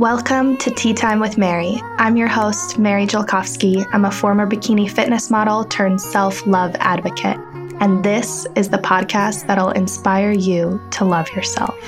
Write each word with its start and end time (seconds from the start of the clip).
Welcome 0.00 0.56
to 0.56 0.70
Tea 0.70 0.94
Time 0.94 1.20
with 1.20 1.36
Mary. 1.36 1.78
I'm 1.98 2.16
your 2.16 2.26
host, 2.26 2.78
Mary 2.78 3.06
Jelkovsky. 3.06 3.86
I'm 3.92 4.06
a 4.06 4.10
former 4.10 4.46
bikini 4.46 4.90
fitness 4.90 5.30
model 5.30 5.62
turned 5.62 6.00
self 6.00 6.46
love 6.46 6.74
advocate. 6.76 7.36
And 7.80 8.02
this 8.02 8.46
is 8.56 8.70
the 8.70 8.78
podcast 8.78 9.46
that'll 9.46 9.72
inspire 9.72 10.32
you 10.32 10.80
to 10.92 11.04
love 11.04 11.28
yourself. 11.32 11.78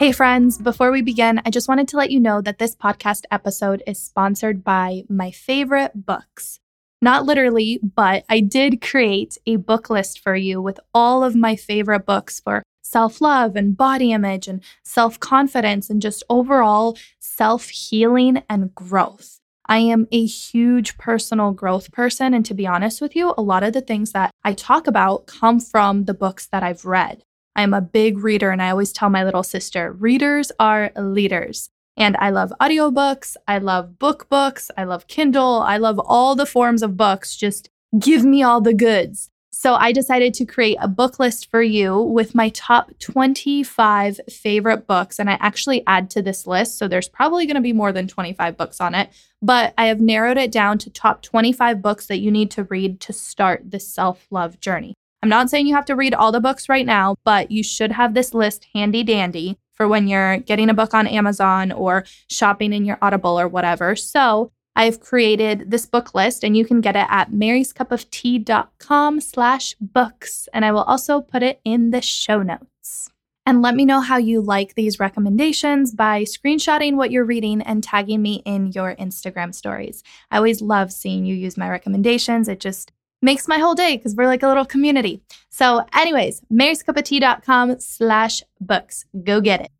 Hey, 0.00 0.10
friends, 0.10 0.58
before 0.58 0.90
we 0.90 1.00
begin, 1.00 1.40
I 1.46 1.50
just 1.50 1.68
wanted 1.68 1.86
to 1.90 1.96
let 1.96 2.10
you 2.10 2.18
know 2.18 2.40
that 2.40 2.58
this 2.58 2.74
podcast 2.74 3.22
episode 3.30 3.84
is 3.86 4.02
sponsored 4.02 4.64
by 4.64 5.04
my 5.08 5.30
favorite 5.30 5.92
books. 5.94 6.58
Not 7.00 7.24
literally, 7.24 7.78
but 7.80 8.24
I 8.28 8.40
did 8.40 8.80
create 8.80 9.38
a 9.46 9.56
book 9.56 9.90
list 9.90 10.18
for 10.18 10.34
you 10.34 10.60
with 10.60 10.80
all 10.92 11.22
of 11.22 11.36
my 11.36 11.54
favorite 11.54 12.04
books 12.04 12.40
for 12.40 12.64
self 12.84 13.20
love 13.20 13.56
and 13.56 13.76
body 13.76 14.12
image 14.12 14.46
and 14.46 14.62
self 14.84 15.18
confidence 15.18 15.90
and 15.90 16.00
just 16.00 16.22
overall 16.30 16.96
self 17.18 17.68
healing 17.68 18.42
and 18.48 18.74
growth. 18.74 19.40
I 19.66 19.78
am 19.78 20.06
a 20.12 20.24
huge 20.26 20.98
personal 20.98 21.52
growth 21.52 21.90
person. 21.90 22.34
And 22.34 22.44
to 22.46 22.54
be 22.54 22.66
honest 22.66 23.00
with 23.00 23.16
you, 23.16 23.34
a 23.36 23.42
lot 23.42 23.62
of 23.62 23.72
the 23.72 23.80
things 23.80 24.12
that 24.12 24.30
I 24.44 24.52
talk 24.52 24.86
about 24.86 25.26
come 25.26 25.58
from 25.58 26.04
the 26.04 26.14
books 26.14 26.46
that 26.52 26.62
I've 26.62 26.84
read. 26.84 27.22
I'm 27.56 27.72
a 27.72 27.80
big 27.80 28.18
reader, 28.18 28.50
and 28.50 28.60
I 28.60 28.70
always 28.70 28.92
tell 28.92 29.10
my 29.10 29.24
little 29.24 29.44
sister 29.44 29.92
readers 29.92 30.50
are 30.58 30.90
leaders. 30.96 31.70
And 31.96 32.16
I 32.18 32.30
love 32.30 32.52
audiobooks, 32.60 33.36
I 33.46 33.58
love 33.58 33.98
book 34.00 34.28
books, 34.28 34.70
I 34.76 34.82
love 34.82 35.06
Kindle, 35.06 35.62
I 35.62 35.76
love 35.76 36.00
all 36.00 36.34
the 36.34 36.46
forms 36.46 36.82
of 36.82 36.96
books. 36.96 37.36
Just 37.36 37.70
give 37.96 38.24
me 38.24 38.42
all 38.42 38.60
the 38.60 38.74
goods. 38.74 39.30
So 39.64 39.76
I 39.76 39.92
decided 39.92 40.34
to 40.34 40.44
create 40.44 40.76
a 40.78 40.88
book 40.88 41.18
list 41.18 41.50
for 41.50 41.62
you 41.62 41.98
with 41.98 42.34
my 42.34 42.50
top 42.50 42.90
25 42.98 44.20
favorite 44.28 44.86
books. 44.86 45.18
And 45.18 45.30
I 45.30 45.38
actually 45.40 45.82
add 45.86 46.10
to 46.10 46.20
this 46.20 46.46
list. 46.46 46.76
So 46.76 46.86
there's 46.86 47.08
probably 47.08 47.46
going 47.46 47.54
to 47.54 47.62
be 47.62 47.72
more 47.72 47.90
than 47.90 48.06
25 48.06 48.58
books 48.58 48.78
on 48.78 48.94
it, 48.94 49.08
but 49.40 49.72
I 49.78 49.86
have 49.86 50.02
narrowed 50.02 50.36
it 50.36 50.52
down 50.52 50.76
to 50.80 50.90
top 50.90 51.22
25 51.22 51.80
books 51.80 52.08
that 52.08 52.18
you 52.18 52.30
need 52.30 52.50
to 52.50 52.64
read 52.64 53.00
to 53.00 53.14
start 53.14 53.70
this 53.70 53.88
self 53.88 54.26
love 54.30 54.60
journey. 54.60 54.92
I'm 55.22 55.30
not 55.30 55.48
saying 55.48 55.66
you 55.66 55.76
have 55.76 55.86
to 55.86 55.96
read 55.96 56.12
all 56.12 56.30
the 56.30 56.40
books 56.40 56.68
right 56.68 56.84
now, 56.84 57.16
but 57.24 57.50
you 57.50 57.62
should 57.62 57.92
have 57.92 58.12
this 58.12 58.34
list 58.34 58.66
handy 58.74 59.02
dandy 59.02 59.56
for 59.72 59.88
when 59.88 60.08
you're 60.08 60.40
getting 60.40 60.68
a 60.68 60.74
book 60.74 60.92
on 60.92 61.06
Amazon 61.06 61.72
or 61.72 62.04
shopping 62.28 62.74
in 62.74 62.84
your 62.84 62.98
Audible 63.00 63.40
or 63.40 63.48
whatever. 63.48 63.96
So 63.96 64.52
I've 64.76 65.00
created 65.00 65.70
this 65.70 65.86
book 65.86 66.14
list 66.14 66.42
and 66.42 66.56
you 66.56 66.64
can 66.64 66.80
get 66.80 66.96
it 66.96 67.06
at 67.08 67.30
maryscupoftea.com 67.30 69.20
slash 69.20 69.74
books. 69.80 70.48
And 70.52 70.64
I 70.64 70.72
will 70.72 70.82
also 70.82 71.20
put 71.20 71.42
it 71.42 71.60
in 71.64 71.90
the 71.90 72.02
show 72.02 72.42
notes. 72.42 73.10
And 73.46 73.60
let 73.60 73.74
me 73.74 73.84
know 73.84 74.00
how 74.00 74.16
you 74.16 74.40
like 74.40 74.74
these 74.74 74.98
recommendations 74.98 75.92
by 75.92 76.22
screenshotting 76.22 76.94
what 76.94 77.10
you're 77.10 77.26
reading 77.26 77.60
and 77.60 77.84
tagging 77.84 78.22
me 78.22 78.42
in 78.46 78.72
your 78.72 78.96
Instagram 78.96 79.54
stories. 79.54 80.02
I 80.30 80.38
always 80.38 80.62
love 80.62 80.90
seeing 80.92 81.26
you 81.26 81.34
use 81.36 81.58
my 81.58 81.68
recommendations. 81.68 82.48
It 82.48 82.58
just 82.58 82.90
makes 83.20 83.46
my 83.46 83.58
whole 83.58 83.74
day 83.74 83.96
because 83.96 84.14
we're 84.14 84.26
like 84.26 84.42
a 84.42 84.48
little 84.48 84.64
community. 84.64 85.20
So, 85.50 85.84
anyways, 85.92 86.40
maryscupoftea.com 86.52 87.80
slash 87.80 88.42
books. 88.60 89.04
Go 89.24 89.42
get 89.42 89.60
it. 89.60 89.70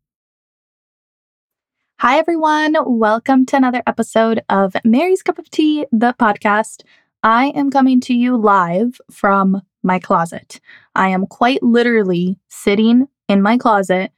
Hi, 2.07 2.19
everyone. 2.19 2.75
Welcome 2.85 3.47
to 3.47 3.55
another 3.57 3.81
episode 3.87 4.43
of 4.47 4.75
Mary's 4.83 5.23
Cup 5.23 5.39
of 5.39 5.49
Tea, 5.49 5.87
the 5.91 6.13
podcast. 6.19 6.83
I 7.23 7.47
am 7.55 7.71
coming 7.71 7.99
to 8.01 8.13
you 8.13 8.37
live 8.37 9.01
from 9.09 9.63
my 9.81 9.97
closet. 9.97 10.61
I 10.93 11.09
am 11.09 11.25
quite 11.25 11.63
literally 11.63 12.37
sitting 12.47 13.07
in 13.27 13.41
my 13.41 13.57
closet 13.57 14.11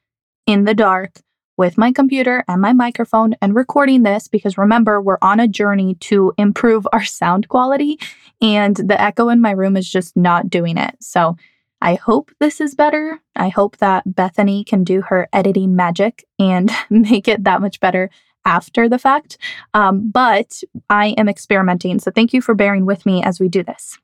in 0.45 0.65
the 0.65 0.73
dark 0.73 1.21
with 1.55 1.77
my 1.77 1.93
computer 1.93 2.43
and 2.49 2.61
my 2.61 2.73
microphone 2.73 3.35
and 3.41 3.55
recording 3.55 4.03
this 4.03 4.27
because 4.27 4.57
remember, 4.57 4.99
we're 4.99 5.17
on 5.21 5.39
a 5.39 5.47
journey 5.47 5.95
to 6.01 6.33
improve 6.37 6.85
our 6.91 7.05
sound 7.05 7.47
quality, 7.47 7.97
and 8.41 8.75
the 8.75 9.01
echo 9.01 9.29
in 9.29 9.39
my 9.39 9.51
room 9.51 9.77
is 9.77 9.89
just 9.89 10.17
not 10.17 10.49
doing 10.49 10.75
it. 10.75 10.97
So, 10.99 11.37
I 11.81 11.95
hope 11.95 12.31
this 12.39 12.59
is 12.59 12.75
better. 12.75 13.19
I 13.35 13.49
hope 13.49 13.77
that 13.77 14.15
Bethany 14.15 14.63
can 14.63 14.83
do 14.83 15.01
her 15.03 15.27
editing 15.31 15.75
magic 15.75 16.25
and 16.39 16.71
make 16.89 17.27
it 17.27 17.43
that 17.43 17.61
much 17.61 17.79
better 17.79 18.09
after 18.45 18.87
the 18.87 18.97
fact. 18.97 19.37
Um, 19.73 20.09
but 20.09 20.61
I 20.89 21.07
am 21.17 21.29
experimenting. 21.29 21.99
So 21.99 22.11
thank 22.11 22.33
you 22.33 22.41
for 22.41 22.55
bearing 22.55 22.85
with 22.85 23.05
me 23.05 23.21
as 23.23 23.39
we 23.39 23.49
do 23.49 23.63
this. 23.63 23.97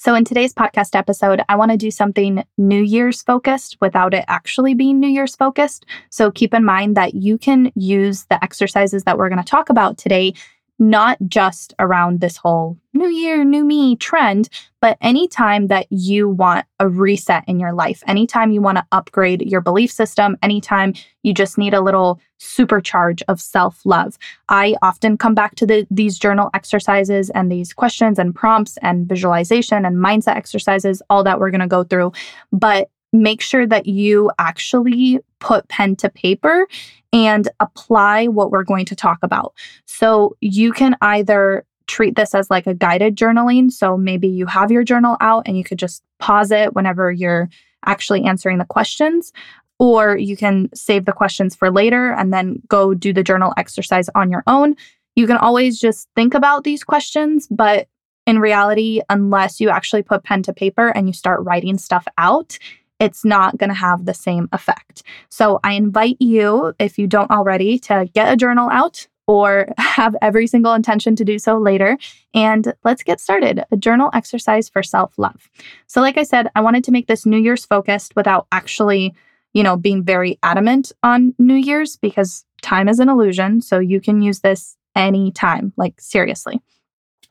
So, 0.00 0.14
in 0.14 0.24
today's 0.24 0.54
podcast 0.54 0.96
episode, 0.96 1.42
I 1.50 1.56
want 1.56 1.72
to 1.72 1.76
do 1.76 1.90
something 1.90 2.42
New 2.56 2.80
Year's 2.80 3.22
focused 3.22 3.76
without 3.82 4.14
it 4.14 4.24
actually 4.28 4.72
being 4.72 4.98
New 4.98 5.10
Year's 5.10 5.36
focused. 5.36 5.84
So, 6.08 6.30
keep 6.30 6.54
in 6.54 6.64
mind 6.64 6.96
that 6.96 7.12
you 7.12 7.36
can 7.36 7.70
use 7.74 8.24
the 8.30 8.42
exercises 8.42 9.04
that 9.04 9.18
we're 9.18 9.28
going 9.28 9.44
to 9.44 9.44
talk 9.44 9.68
about 9.68 9.98
today 9.98 10.32
not 10.80 11.18
just 11.28 11.74
around 11.78 12.20
this 12.20 12.38
whole 12.38 12.76
new 12.94 13.08
year, 13.08 13.44
new 13.44 13.64
me 13.64 13.94
trend, 13.96 14.48
but 14.80 14.96
anytime 15.02 15.66
that 15.66 15.86
you 15.90 16.28
want 16.28 16.66
a 16.80 16.88
reset 16.88 17.44
in 17.46 17.60
your 17.60 17.72
life, 17.72 18.02
anytime 18.06 18.50
you 18.50 18.62
want 18.62 18.78
to 18.78 18.86
upgrade 18.90 19.42
your 19.42 19.60
belief 19.60 19.92
system, 19.92 20.38
anytime 20.42 20.94
you 21.22 21.34
just 21.34 21.58
need 21.58 21.74
a 21.74 21.82
little 21.82 22.18
supercharge 22.40 23.22
of 23.28 23.40
self 23.40 23.84
love. 23.84 24.18
I 24.48 24.74
often 24.80 25.18
come 25.18 25.34
back 25.34 25.54
to 25.56 25.66
the, 25.66 25.86
these 25.90 26.18
journal 26.18 26.48
exercises 26.54 27.28
and 27.30 27.52
these 27.52 27.74
questions 27.74 28.18
and 28.18 28.34
prompts 28.34 28.78
and 28.78 29.06
visualization 29.06 29.84
and 29.84 29.96
mindset 29.96 30.36
exercises, 30.36 31.02
all 31.10 31.22
that 31.24 31.38
we're 31.38 31.50
going 31.50 31.60
to 31.60 31.66
go 31.66 31.84
through. 31.84 32.12
But 32.50 32.88
make 33.12 33.40
sure 33.40 33.66
that 33.66 33.86
you 33.86 34.30
actually 34.38 35.20
put 35.40 35.68
pen 35.68 35.96
to 35.96 36.08
paper 36.08 36.66
and 37.12 37.48
apply 37.58 38.26
what 38.26 38.50
we're 38.50 38.64
going 38.64 38.84
to 38.86 38.94
talk 38.94 39.18
about. 39.22 39.54
So 39.86 40.36
you 40.40 40.72
can 40.72 40.96
either 41.00 41.64
treat 41.86 42.14
this 42.14 42.34
as 42.34 42.50
like 42.50 42.66
a 42.68 42.74
guided 42.74 43.16
journaling. 43.16 43.72
So 43.72 43.96
maybe 43.96 44.28
you 44.28 44.46
have 44.46 44.70
your 44.70 44.84
journal 44.84 45.16
out 45.20 45.42
and 45.46 45.58
you 45.58 45.64
could 45.64 45.78
just 45.78 46.02
pause 46.20 46.52
it 46.52 46.74
whenever 46.74 47.10
you're 47.10 47.48
actually 47.84 48.24
answering 48.24 48.58
the 48.58 48.64
questions. 48.64 49.32
Or 49.80 50.16
you 50.16 50.36
can 50.36 50.68
save 50.74 51.06
the 51.06 51.12
questions 51.12 51.56
for 51.56 51.70
later 51.70 52.12
and 52.12 52.32
then 52.32 52.62
go 52.68 52.94
do 52.94 53.12
the 53.12 53.24
journal 53.24 53.54
exercise 53.56 54.08
on 54.14 54.30
your 54.30 54.44
own. 54.46 54.76
You 55.16 55.26
can 55.26 55.38
always 55.38 55.80
just 55.80 56.06
think 56.14 56.34
about 56.34 56.64
these 56.64 56.84
questions, 56.84 57.48
but 57.50 57.88
in 58.26 58.38
reality, 58.38 59.00
unless 59.08 59.58
you 59.58 59.70
actually 59.70 60.02
put 60.02 60.22
pen 60.22 60.42
to 60.44 60.52
paper 60.52 60.88
and 60.88 61.08
you 61.08 61.12
start 61.12 61.40
writing 61.42 61.78
stuff 61.78 62.06
out, 62.18 62.58
it's 63.00 63.24
not 63.24 63.56
going 63.56 63.70
to 63.70 63.74
have 63.74 64.04
the 64.04 64.14
same 64.14 64.48
effect. 64.52 65.02
So 65.30 65.58
I 65.64 65.72
invite 65.72 66.18
you, 66.20 66.74
if 66.78 66.98
you 66.98 67.06
don't 67.06 67.30
already, 67.30 67.78
to 67.80 68.08
get 68.14 68.32
a 68.32 68.36
journal 68.36 68.68
out 68.70 69.08
or 69.26 69.68
have 69.78 70.14
every 70.20 70.46
single 70.46 70.74
intention 70.74 71.16
to 71.16 71.24
do 71.24 71.38
so 71.38 71.58
later. 71.58 71.96
And 72.34 72.74
let's 72.84 73.02
get 73.02 73.20
started. 73.20 73.64
A 73.72 73.76
journal 73.76 74.10
exercise 74.12 74.68
for 74.68 74.82
self 74.82 75.18
love. 75.18 75.48
So, 75.86 76.00
like 76.00 76.18
I 76.18 76.24
said, 76.24 76.48
I 76.54 76.60
wanted 76.60 76.84
to 76.84 76.92
make 76.92 77.06
this 77.06 77.24
New 77.24 77.38
Year's 77.38 77.64
focused 77.64 78.14
without 78.14 78.46
actually, 78.52 79.14
you 79.54 79.62
know, 79.62 79.76
being 79.76 80.04
very 80.04 80.38
adamant 80.42 80.92
on 81.02 81.34
New 81.38 81.54
Year's 81.54 81.96
because 81.96 82.44
time 82.60 82.88
is 82.88 82.98
an 82.98 83.08
illusion. 83.08 83.62
So, 83.62 83.78
you 83.78 84.00
can 84.00 84.20
use 84.20 84.40
this 84.40 84.76
anytime, 84.94 85.72
like 85.76 86.00
seriously. 86.00 86.60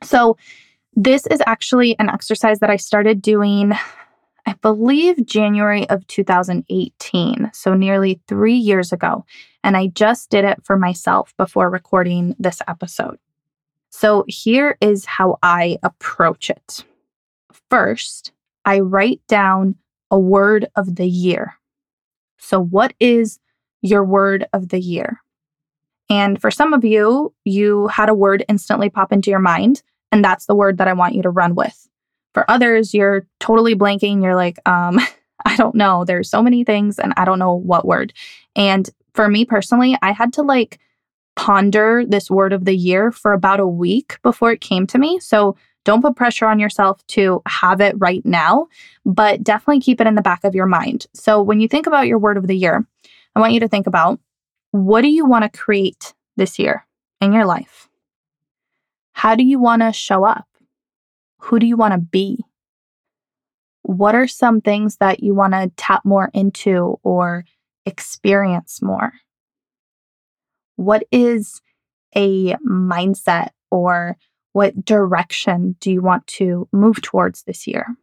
So, 0.01 0.37
this 0.95 1.27
is 1.27 1.41
actually 1.45 1.97
an 1.99 2.09
exercise 2.09 2.59
that 2.59 2.69
I 2.69 2.77
started 2.77 3.21
doing 3.21 3.73
I 4.49 4.53
believe 4.63 5.27
January 5.27 5.87
of 5.91 6.07
2018, 6.07 7.51
so 7.53 7.75
nearly 7.75 8.19
three 8.27 8.55
years 8.55 8.91
ago. 8.91 9.23
And 9.63 9.77
I 9.77 9.87
just 9.87 10.31
did 10.31 10.43
it 10.43 10.65
for 10.65 10.75
myself 10.75 11.35
before 11.37 11.69
recording 11.69 12.35
this 12.39 12.59
episode. 12.67 13.19
So 13.91 14.25
here 14.27 14.75
is 14.81 15.05
how 15.05 15.37
I 15.43 15.77
approach 15.83 16.49
it. 16.49 16.83
First, 17.69 18.31
I 18.65 18.79
write 18.79 19.21
down 19.27 19.75
a 20.09 20.17
word 20.17 20.67
of 20.75 20.95
the 20.95 21.07
year. 21.07 21.53
So, 22.39 22.59
what 22.59 22.95
is 22.99 23.37
your 23.83 24.03
word 24.03 24.47
of 24.51 24.69
the 24.69 24.79
year? 24.79 25.21
And 26.09 26.41
for 26.41 26.49
some 26.49 26.73
of 26.73 26.83
you, 26.83 27.35
you 27.45 27.85
had 27.89 28.09
a 28.09 28.15
word 28.15 28.43
instantly 28.49 28.89
pop 28.89 29.13
into 29.13 29.29
your 29.29 29.37
mind, 29.37 29.83
and 30.11 30.25
that's 30.25 30.47
the 30.47 30.55
word 30.55 30.79
that 30.79 30.87
I 30.87 30.93
want 30.93 31.13
you 31.13 31.21
to 31.21 31.29
run 31.29 31.53
with. 31.53 31.87
For 32.33 32.49
others, 32.49 32.93
you're 32.93 33.25
totally 33.39 33.75
blanking. 33.75 34.23
You're 34.23 34.35
like, 34.35 34.57
um, 34.67 34.99
I 35.45 35.55
don't 35.55 35.75
know. 35.75 36.05
There's 36.05 36.29
so 36.29 36.41
many 36.41 36.63
things 36.63 36.99
and 36.99 37.13
I 37.17 37.25
don't 37.25 37.39
know 37.39 37.53
what 37.53 37.87
word. 37.87 38.13
And 38.55 38.89
for 39.13 39.27
me 39.29 39.45
personally, 39.45 39.97
I 40.01 40.11
had 40.11 40.33
to 40.33 40.41
like 40.41 40.79
ponder 41.35 42.03
this 42.05 42.29
word 42.29 42.51
of 42.51 42.65
the 42.65 42.75
year 42.75 43.11
for 43.11 43.31
about 43.31 43.61
a 43.61 43.67
week 43.67 44.17
before 44.23 44.51
it 44.51 44.59
came 44.59 44.85
to 44.87 44.97
me. 44.97 45.19
So 45.19 45.55
don't 45.85 46.01
put 46.01 46.17
pressure 46.17 46.45
on 46.45 46.59
yourself 46.59 47.05
to 47.07 47.41
have 47.47 47.79
it 47.79 47.95
right 47.97 48.23
now, 48.25 48.67
but 49.05 49.41
definitely 49.43 49.79
keep 49.79 50.01
it 50.01 50.07
in 50.07 50.15
the 50.15 50.21
back 50.21 50.43
of 50.43 50.53
your 50.53 50.65
mind. 50.65 51.07
So 51.13 51.41
when 51.41 51.61
you 51.61 51.69
think 51.69 51.87
about 51.87 52.07
your 52.07 52.19
word 52.19 52.35
of 52.35 52.47
the 52.47 52.57
year, 52.57 52.85
I 53.35 53.39
want 53.39 53.53
you 53.53 53.61
to 53.61 53.69
think 53.69 53.87
about 53.87 54.19
what 54.71 55.01
do 55.01 55.07
you 55.07 55.25
want 55.25 55.51
to 55.51 55.57
create 55.57 56.13
this 56.35 56.59
year 56.59 56.85
in 57.21 57.31
your 57.31 57.45
life? 57.45 57.89
How 59.13 59.35
do 59.35 59.43
you 59.43 59.59
want 59.59 59.81
to 59.81 59.93
show 59.93 60.25
up? 60.25 60.48
Who 61.39 61.59
do 61.59 61.65
you 61.65 61.77
want 61.77 61.93
to 61.93 61.99
be? 61.99 62.43
What 63.83 64.15
are 64.15 64.27
some 64.27 64.61
things 64.61 64.97
that 64.97 65.23
you 65.23 65.33
want 65.33 65.53
to 65.53 65.71
tap 65.77 66.05
more 66.05 66.29
into 66.33 66.99
or 67.03 67.45
experience 67.85 68.81
more? 68.81 69.13
What 70.75 71.03
is 71.11 71.61
a 72.15 72.55
mindset 72.57 73.49
or 73.71 74.17
what 74.53 74.83
direction 74.83 75.75
do 75.79 75.91
you 75.91 76.01
want 76.01 76.25
to 76.27 76.67
move 76.71 77.01
towards 77.01 77.43
this 77.43 77.67
year? 77.67 77.95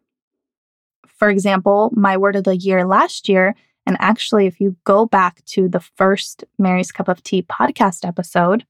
For 1.07 1.31
example, 1.31 1.93
my 1.95 2.17
word 2.17 2.37
of 2.37 2.45
the 2.45 2.57
year 2.57 2.87
last 2.87 3.29
year, 3.29 3.55
and 3.87 3.97
actually, 4.01 4.47
if 4.47 4.61
you 4.61 4.77
go 4.85 5.07
back 5.07 5.45
to 5.47 5.69
the 5.69 5.81
first 5.81 6.45
Mary's 6.59 6.93
Cup 6.93 7.09
of 7.09 7.23
Tea 7.23 7.43
podcast 7.43 8.07
episode, 8.07 8.67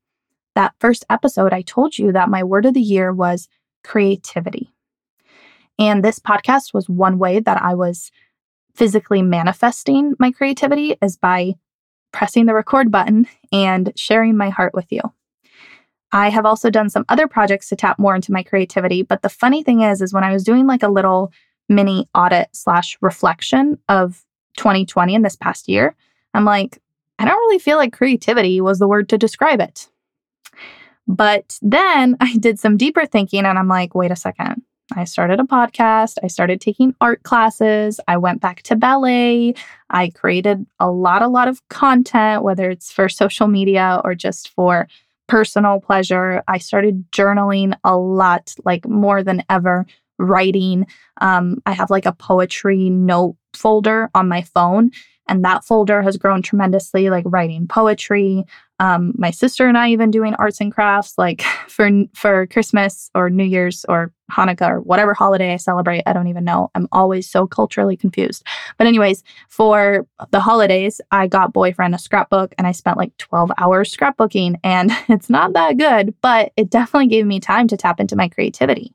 that 0.55 0.75
first 0.79 1.05
episode, 1.11 1.53
I 1.53 1.63
told 1.63 1.99
you 1.99 2.13
that 2.13 2.29
my 2.29 2.45
word 2.45 2.67
of 2.67 2.75
the 2.75 2.81
year 2.81 3.13
was 3.13 3.49
creativity. 3.87 4.73
And 5.79 6.05
this 6.05 6.19
podcast 6.19 6.75
was 6.75 6.89
one 6.89 7.19
way 7.19 7.41
that 7.41 7.63
I 7.63 7.75
was 7.75 8.11
physically 8.75 9.23
manifesting 9.23 10.15
my 10.19 10.31
creativity 10.31 10.97
is 11.01 11.17
by 11.17 11.55
pressing 12.13 12.47
the 12.47 12.55
record 12.55 12.91
button 12.91 13.27
and 13.53 13.93
sharing 13.97 14.37
my 14.37 14.51
heart 14.51 14.75
with 14.75 14.91
you. 14.91 15.01
I 16.13 16.31
have 16.31 16.47
also 16.47 16.71
done 16.71 16.89
some 16.89 17.05
other 17.09 17.27
projects 17.27 17.69
to 17.69 17.77
tap 17.77 17.99
more 17.99 18.15
into 18.15 18.33
my 18.33 18.43
creativity, 18.43 19.03
but 19.03 19.23
the 19.23 19.29
funny 19.29 19.63
thing 19.63 19.83
is 19.83 20.01
is 20.01 20.13
when 20.13 20.25
I 20.25 20.33
was 20.33 20.45
doing 20.45 20.67
like 20.67 20.83
a 20.83 20.89
little 20.89 21.33
mini 21.69 22.09
audit 22.15 22.49
slash 22.53 22.97
reflection 23.01 23.79
of 23.89 24.25
2020 24.57 25.15
in 25.15 25.23
this 25.23 25.37
past 25.37 25.69
year, 25.69 25.95
I'm 26.33 26.45
like, 26.45 26.81
I 27.19 27.25
don't 27.25 27.37
really 27.37 27.59
feel 27.59 27.77
like 27.77 27.93
creativity 27.93 28.61
was 28.61 28.79
the 28.79 28.89
word 28.89 29.09
to 29.11 29.19
describe 29.19 29.61
it. 29.61 29.89
But 31.07 31.59
then 31.63 32.17
I 32.21 32.37
did 32.37 32.59
some 32.59 32.77
deeper 32.77 33.07
thinking 33.07 33.45
and 33.45 33.59
I'm 33.59 33.69
like, 33.69 33.95
wait 33.95 34.11
a 34.11 34.17
second. 34.17 34.63
I 34.95 35.05
started 35.05 35.41
a 35.41 35.45
podcast. 35.45 36.15
I 36.23 36.29
started 36.29 36.61
taking 36.61 36.95
art 37.01 37.25
classes. 37.25 37.99
I 38.07 38.19
went 38.19 38.41
back 38.41 38.63
to 38.63 38.77
ballet. 38.77 39.55
I 39.91 40.11
created 40.11 40.65
a 40.79 40.91
lot, 40.91 41.23
a 41.23 41.29
lot 41.29 41.49
of 41.49 41.67
content, 41.69 42.45
whether 42.45 42.71
it's 42.71 42.93
for 42.93 43.09
social 43.09 43.49
media 43.49 44.01
or 44.05 44.15
just 44.15 44.51
for 44.51 44.87
personal 45.27 45.81
pleasure. 45.81 46.43
I 46.47 46.59
started 46.59 47.05
journaling 47.11 47.77
a 47.83 47.97
lot, 47.97 48.55
like 48.65 48.87
more 48.87 49.25
than 49.25 49.43
ever, 49.51 49.87
writing. 50.19 50.87
Um, 51.21 51.63
I 51.67 51.73
have 51.73 51.91
like 51.91 52.07
a 52.07 52.13
poetry 52.13 52.89
note 52.89 53.37
folder 53.55 54.11
on 54.15 54.29
my 54.29 54.43
phone, 54.43 54.93
and 55.29 55.45
that 55.45 55.65
folder 55.65 56.03
has 56.03 56.17
grown 56.17 56.43
tremendously, 56.43 57.11
like 57.11 57.25
writing 57.27 57.67
poetry, 57.67 58.45
um, 58.79 59.15
my 59.17 59.31
sister 59.31 59.67
and 59.67 59.79
I 59.79 59.89
even 59.91 60.11
doing 60.11 60.35
arts 60.35 60.61
and 60.61 60.73
crafts 60.73 61.17
like 61.17 61.43
for 61.69 61.91
for 62.15 62.47
Christmas 62.49 63.11
or 63.15 63.31
New 63.31 63.45
Year's 63.45 63.85
or 63.89 64.13
Hanukkah 64.31 64.69
or 64.69 64.81
whatever 64.81 65.15
holiday 65.15 65.53
I 65.53 65.57
celebrate. 65.57 66.03
I 66.05 66.13
don't 66.13 66.27
even 66.27 66.45
know. 66.45 66.71
I'm 66.75 66.89
always 66.93 67.31
so 67.31 67.47
culturally 67.47 67.97
confused. 67.97 68.45
But 68.77 68.87
anyways, 68.87 69.23
for 69.49 70.07
the 70.31 70.41
holidays, 70.41 71.01
I 71.11 71.27
got 71.29 71.53
boyfriend 71.53 71.95
a 71.95 71.99
scrapbook 71.99 72.55
and 72.59 72.67
I 72.67 72.73
spent 72.73 72.97
like 72.97 73.17
12 73.19 73.53
hours 73.59 73.95
scrapbooking 73.95 74.57
and 74.65 74.91
it's 75.09 75.31
not 75.31 75.53
that 75.55 75.79
good, 75.79 76.15
but 76.21 76.53
it 76.57 76.71
definitely 76.71 77.09
gave 77.09 77.27
me 77.27 77.41
time 77.41 77.69
to 77.69 77.77
tap 77.77 78.01
into 78.01 78.17
my 78.17 78.29
creativity. 78.29 78.93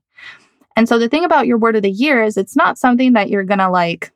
And 0.75 0.87
so 0.87 0.99
the 0.99 1.09
thing 1.09 1.25
about 1.25 1.47
your 1.47 1.57
word 1.57 1.75
of 1.75 1.81
the 1.81 1.91
year 1.91 2.23
is 2.23 2.37
it's 2.37 2.55
not 2.55 2.77
something 2.77 3.13
that 3.13 3.29
you're 3.29 3.43
going 3.43 3.59
to 3.59 3.69
like 3.69 4.11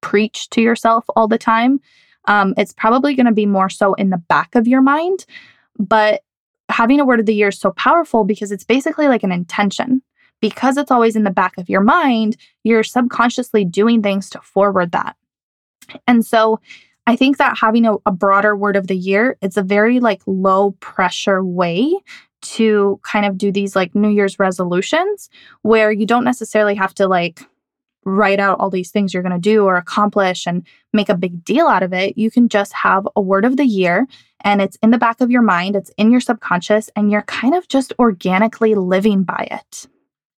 preach 0.00 0.50
to 0.50 0.60
yourself 0.60 1.04
all 1.14 1.28
the 1.28 1.38
time 1.38 1.80
um, 2.26 2.54
it's 2.56 2.72
probably 2.72 3.14
going 3.14 3.26
to 3.26 3.32
be 3.32 3.46
more 3.46 3.68
so 3.68 3.94
in 3.94 4.10
the 4.10 4.18
back 4.18 4.54
of 4.54 4.68
your 4.68 4.82
mind. 4.82 5.26
But 5.78 6.22
having 6.68 7.00
a 7.00 7.04
word 7.04 7.20
of 7.20 7.26
the 7.26 7.34
year 7.34 7.48
is 7.48 7.58
so 7.58 7.72
powerful 7.72 8.24
because 8.24 8.52
it's 8.52 8.64
basically 8.64 9.08
like 9.08 9.22
an 9.22 9.32
intention. 9.32 10.02
Because 10.40 10.76
it's 10.76 10.90
always 10.90 11.14
in 11.14 11.22
the 11.22 11.30
back 11.30 11.56
of 11.56 11.68
your 11.68 11.82
mind, 11.82 12.36
you're 12.64 12.82
subconsciously 12.82 13.64
doing 13.64 14.02
things 14.02 14.28
to 14.30 14.40
forward 14.40 14.90
that. 14.90 15.14
And 16.08 16.26
so 16.26 16.58
I 17.06 17.14
think 17.14 17.38
that 17.38 17.58
having 17.58 17.86
a, 17.86 17.94
a 18.06 18.12
broader 18.12 18.56
word 18.56 18.76
of 18.76 18.88
the 18.88 18.96
year, 18.96 19.36
it's 19.40 19.56
a 19.56 19.62
very 19.62 20.00
like 20.00 20.20
low 20.26 20.72
pressure 20.80 21.44
way 21.44 21.94
to 22.42 23.00
kind 23.04 23.24
of 23.24 23.38
do 23.38 23.52
these 23.52 23.76
like 23.76 23.94
New 23.94 24.08
Year's 24.08 24.38
resolutions 24.38 25.30
where 25.62 25.92
you 25.92 26.06
don't 26.06 26.24
necessarily 26.24 26.74
have 26.74 26.94
to 26.94 27.06
like 27.06 27.40
write 28.04 28.40
out 28.40 28.58
all 28.58 28.70
these 28.70 28.90
things 28.90 29.12
you're 29.12 29.22
going 29.22 29.32
to 29.32 29.38
do 29.38 29.64
or 29.64 29.76
accomplish 29.76 30.46
and 30.46 30.66
make 30.92 31.08
a 31.08 31.16
big 31.16 31.44
deal 31.44 31.66
out 31.66 31.82
of 31.82 31.92
it. 31.92 32.18
You 32.18 32.30
can 32.30 32.48
just 32.48 32.72
have 32.72 33.06
a 33.14 33.20
word 33.20 33.44
of 33.44 33.56
the 33.56 33.64
year 33.64 34.06
and 34.44 34.60
it's 34.60 34.76
in 34.82 34.90
the 34.90 34.98
back 34.98 35.20
of 35.20 35.30
your 35.30 35.42
mind, 35.42 35.76
it's 35.76 35.92
in 35.96 36.10
your 36.10 36.20
subconscious, 36.20 36.90
and 36.96 37.10
you're 37.10 37.22
kind 37.22 37.54
of 37.54 37.68
just 37.68 37.92
organically 37.98 38.74
living 38.74 39.22
by 39.22 39.46
it. 39.50 39.86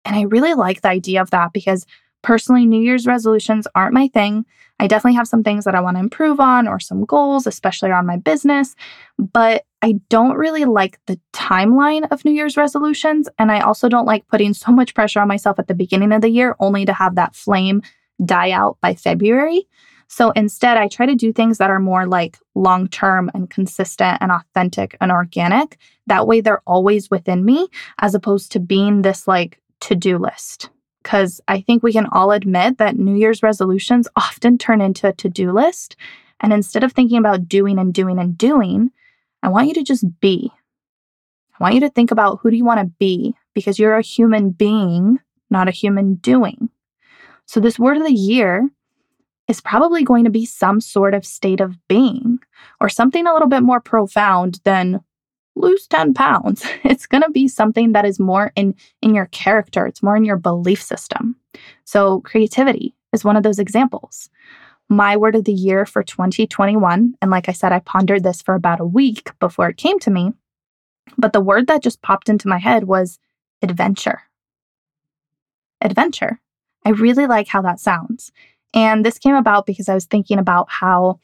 And 0.05 0.15
I 0.15 0.23
really 0.23 0.53
like 0.53 0.81
the 0.81 0.89
idea 0.89 1.21
of 1.21 1.31
that 1.31 1.53
because 1.53 1.85
personally, 2.21 2.65
New 2.65 2.81
Year's 2.81 3.07
resolutions 3.07 3.67
aren't 3.75 3.93
my 3.93 4.09
thing. 4.09 4.45
I 4.79 4.87
definitely 4.87 5.15
have 5.15 5.27
some 5.27 5.43
things 5.43 5.65
that 5.65 5.75
I 5.75 5.81
want 5.81 5.95
to 5.95 6.01
improve 6.01 6.39
on 6.39 6.67
or 6.67 6.79
some 6.79 7.05
goals, 7.05 7.47
especially 7.47 7.89
around 7.89 8.05
my 8.05 8.17
business. 8.17 8.75
But 9.17 9.65
I 9.83 9.99
don't 10.07 10.37
really 10.37 10.63
like 10.63 10.97
the 11.07 11.19
timeline 11.33 12.07
of 12.09 12.23
New 12.23 12.31
Year's 12.31 12.55
resolutions. 12.55 13.27
And 13.37 13.51
I 13.51 13.59
also 13.59 13.89
don't 13.89 14.05
like 14.05 14.25
putting 14.27 14.53
so 14.53 14.71
much 14.71 14.95
pressure 14.95 15.19
on 15.19 15.27
myself 15.27 15.59
at 15.59 15.67
the 15.67 15.75
beginning 15.75 16.13
of 16.13 16.21
the 16.21 16.29
year 16.29 16.55
only 16.61 16.85
to 16.85 16.93
have 16.93 17.15
that 17.15 17.35
flame 17.35 17.81
die 18.23 18.51
out 18.51 18.77
by 18.81 18.95
February. 18.95 19.67
So 20.07 20.31
instead, 20.31 20.77
I 20.77 20.87
try 20.87 21.05
to 21.05 21.15
do 21.15 21.33
things 21.33 21.57
that 21.57 21.69
are 21.69 21.81
more 21.81 22.05
like 22.05 22.37
long 22.55 22.87
term 22.87 23.29
and 23.33 23.49
consistent 23.49 24.19
and 24.21 24.31
authentic 24.31 24.95
and 25.01 25.11
organic. 25.11 25.77
That 26.07 26.27
way, 26.27 26.39
they're 26.39 26.61
always 26.65 27.11
within 27.11 27.43
me 27.43 27.67
as 27.99 28.15
opposed 28.15 28.53
to 28.53 28.61
being 28.61 29.01
this 29.01 29.27
like 29.27 29.59
to 29.81 29.95
do 29.95 30.17
list 30.17 30.69
because 31.03 31.41
I 31.49 31.59
think 31.59 31.83
we 31.83 31.91
can 31.91 32.05
all 32.05 32.31
admit 32.31 32.77
that 32.77 32.97
New 32.97 33.15
Year's 33.15 33.43
resolutions 33.43 34.07
often 34.15 34.57
turn 34.57 34.79
into 34.79 35.09
a 35.09 35.13
to 35.13 35.27
do 35.27 35.51
list. 35.51 35.97
And 36.39 36.53
instead 36.53 36.85
of 36.85 36.93
thinking 36.93 37.17
about 37.17 37.49
doing 37.49 37.77
and 37.77 37.93
doing 37.93 38.17
and 38.17 38.37
doing, 38.37 38.91
I 39.43 39.49
want 39.49 39.67
you 39.67 39.73
to 39.75 39.83
just 39.83 40.05
be. 40.21 40.51
I 41.59 41.63
want 41.63 41.75
you 41.75 41.81
to 41.81 41.89
think 41.89 42.11
about 42.11 42.39
who 42.41 42.49
do 42.49 42.55
you 42.55 42.65
want 42.65 42.79
to 42.79 42.91
be 42.97 43.35
because 43.53 43.77
you're 43.77 43.97
a 43.97 44.01
human 44.01 44.51
being, 44.51 45.19
not 45.49 45.67
a 45.67 45.71
human 45.71 46.15
doing. 46.15 46.69
So, 47.45 47.59
this 47.59 47.77
word 47.77 47.97
of 47.97 48.03
the 48.03 48.13
year 48.13 48.69
is 49.49 49.59
probably 49.59 50.03
going 50.03 50.23
to 50.23 50.29
be 50.29 50.45
some 50.45 50.79
sort 50.79 51.13
of 51.13 51.25
state 51.25 51.59
of 51.59 51.75
being 51.89 52.39
or 52.79 52.87
something 52.87 53.27
a 53.27 53.33
little 53.33 53.49
bit 53.49 53.61
more 53.63 53.81
profound 53.81 54.61
than 54.63 55.01
lose 55.55 55.85
10 55.87 56.13
pounds. 56.13 56.65
It's 56.85 57.05
going 57.05 57.23
to 57.23 57.29
be 57.29 57.47
something 57.47 57.91
that 57.91 58.05
is 58.05 58.19
more 58.19 58.53
in 58.55 58.75
in 59.01 59.13
your 59.13 59.27
character, 59.27 59.85
it's 59.85 60.01
more 60.01 60.15
in 60.15 60.25
your 60.25 60.37
belief 60.37 60.81
system. 60.81 61.35
So 61.83 62.21
creativity 62.21 62.95
is 63.11 63.25
one 63.25 63.35
of 63.35 63.43
those 63.43 63.59
examples. 63.59 64.29
My 64.89 65.17
word 65.17 65.35
of 65.35 65.45
the 65.45 65.53
year 65.53 65.85
for 65.85 66.03
2021, 66.03 67.15
and 67.21 67.31
like 67.31 67.49
I 67.49 67.51
said 67.51 67.71
I 67.71 67.79
pondered 67.79 68.23
this 68.23 68.41
for 68.41 68.53
about 68.53 68.79
a 68.79 68.85
week 68.85 69.31
before 69.39 69.69
it 69.69 69.77
came 69.77 69.99
to 69.99 70.11
me, 70.11 70.33
but 71.17 71.33
the 71.33 71.41
word 71.41 71.67
that 71.67 71.83
just 71.83 72.01
popped 72.01 72.29
into 72.29 72.47
my 72.47 72.59
head 72.59 72.83
was 72.83 73.19
adventure. 73.61 74.23
Adventure. 75.81 76.39
I 76.85 76.89
really 76.89 77.27
like 77.27 77.47
how 77.47 77.61
that 77.61 77.79
sounds. 77.79 78.31
And 78.73 79.05
this 79.05 79.17
came 79.17 79.35
about 79.35 79.65
because 79.65 79.89
I 79.89 79.93
was 79.93 80.05
thinking 80.05 80.37
about 80.37 80.69
how 80.69 81.19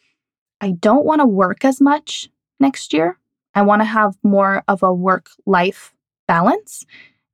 I 0.62 0.72
don't 0.72 1.06
want 1.06 1.22
to 1.22 1.28
work 1.28 1.66
as 1.66 1.82
much 1.82 2.30
next 2.60 2.94
year 2.94 3.18
I 3.56 3.62
want 3.62 3.82
to 3.82 3.86
have 3.86 4.18
more 4.24 4.63
of 4.68 4.84
a 4.84 4.94
work 4.94 5.30
life 5.46 5.94
balance. 6.28 6.86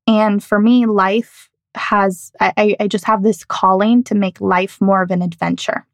And 0.08 0.44
for 0.44 0.60
me, 0.60 0.86
life 0.86 1.50
has, 1.76 2.32
I, 2.40 2.76
I 2.80 2.88
just 2.88 3.06
have 3.06 3.24
this 3.24 3.44
calling 3.44 4.04
to 4.06 4.16
make 4.16 4.40
life 4.40 4.80
more 4.80 5.02
of 5.02 5.12
an 5.12 5.22
adventure. 5.22 5.86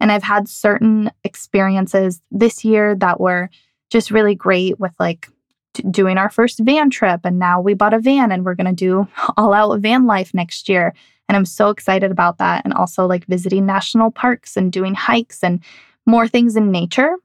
And 0.00 0.12
I've 0.12 0.22
had 0.22 0.48
certain 0.48 1.10
experiences 1.24 2.20
this 2.30 2.64
year 2.64 2.94
that 2.96 3.20
were 3.20 3.50
just 3.90 4.10
really 4.10 4.34
great 4.34 4.78
with 4.78 4.92
like 4.98 5.28
doing 5.90 6.18
our 6.18 6.30
first 6.30 6.58
van 6.60 6.90
trip. 6.90 7.20
And 7.24 7.38
now 7.38 7.60
we 7.60 7.74
bought 7.74 7.94
a 7.94 7.98
van 7.98 8.32
and 8.32 8.44
we're 8.44 8.54
going 8.54 8.66
to 8.66 8.72
do 8.72 9.08
all 9.36 9.52
out 9.52 9.78
van 9.80 10.06
life 10.06 10.34
next 10.34 10.68
year. 10.68 10.94
And 11.28 11.36
I'm 11.36 11.44
so 11.44 11.68
excited 11.68 12.10
about 12.10 12.38
that. 12.38 12.64
And 12.64 12.72
also 12.72 13.06
like 13.06 13.26
visiting 13.26 13.66
national 13.66 14.10
parks 14.10 14.56
and 14.56 14.72
doing 14.72 14.94
hikes 14.94 15.42
and 15.42 15.62
more 16.06 16.26
things 16.26 16.56
in 16.56 16.70
nature. 16.70 17.16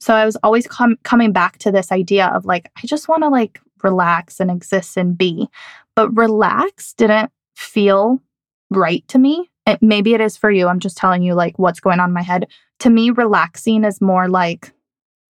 So 0.00 0.14
I 0.14 0.24
was 0.24 0.36
always 0.42 0.66
com- 0.66 0.98
coming 1.02 1.32
back 1.32 1.58
to 1.58 1.72
this 1.72 1.90
idea 1.90 2.28
of 2.28 2.44
like, 2.44 2.70
I 2.76 2.86
just 2.86 3.08
want 3.08 3.24
to 3.24 3.28
like 3.28 3.60
relax 3.82 4.38
and 4.38 4.50
exist 4.50 4.96
and 4.96 5.18
be. 5.18 5.48
But 5.96 6.16
relax 6.16 6.92
didn't 6.94 7.32
feel 7.56 8.22
right 8.70 9.06
to 9.08 9.18
me. 9.18 9.50
It, 9.68 9.82
maybe 9.82 10.14
it 10.14 10.20
is 10.20 10.36
for 10.36 10.50
you. 10.50 10.66
I'm 10.66 10.80
just 10.80 10.96
telling 10.96 11.22
you 11.22 11.34
like 11.34 11.58
what's 11.58 11.80
going 11.80 12.00
on 12.00 12.10
in 12.10 12.14
my 12.14 12.22
head. 12.22 12.48
To 12.80 12.90
me, 12.90 13.10
relaxing 13.10 13.84
is 13.84 14.00
more 14.00 14.28
like 14.28 14.72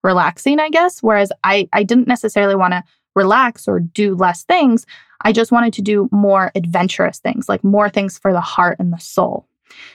relaxing, 0.04 0.60
I 0.60 0.70
guess. 0.70 1.02
Whereas 1.02 1.32
I, 1.44 1.68
I 1.72 1.82
didn't 1.82 2.08
necessarily 2.08 2.54
want 2.54 2.72
to 2.72 2.84
relax 3.16 3.66
or 3.66 3.80
do 3.80 4.14
less 4.14 4.44
things. 4.44 4.86
I 5.22 5.32
just 5.32 5.50
wanted 5.50 5.72
to 5.74 5.82
do 5.82 6.08
more 6.12 6.52
adventurous 6.54 7.18
things, 7.18 7.48
like 7.48 7.64
more 7.64 7.88
things 7.88 8.16
for 8.16 8.32
the 8.32 8.40
heart 8.40 8.76
and 8.78 8.92
the 8.92 8.98
soul. 8.98 9.46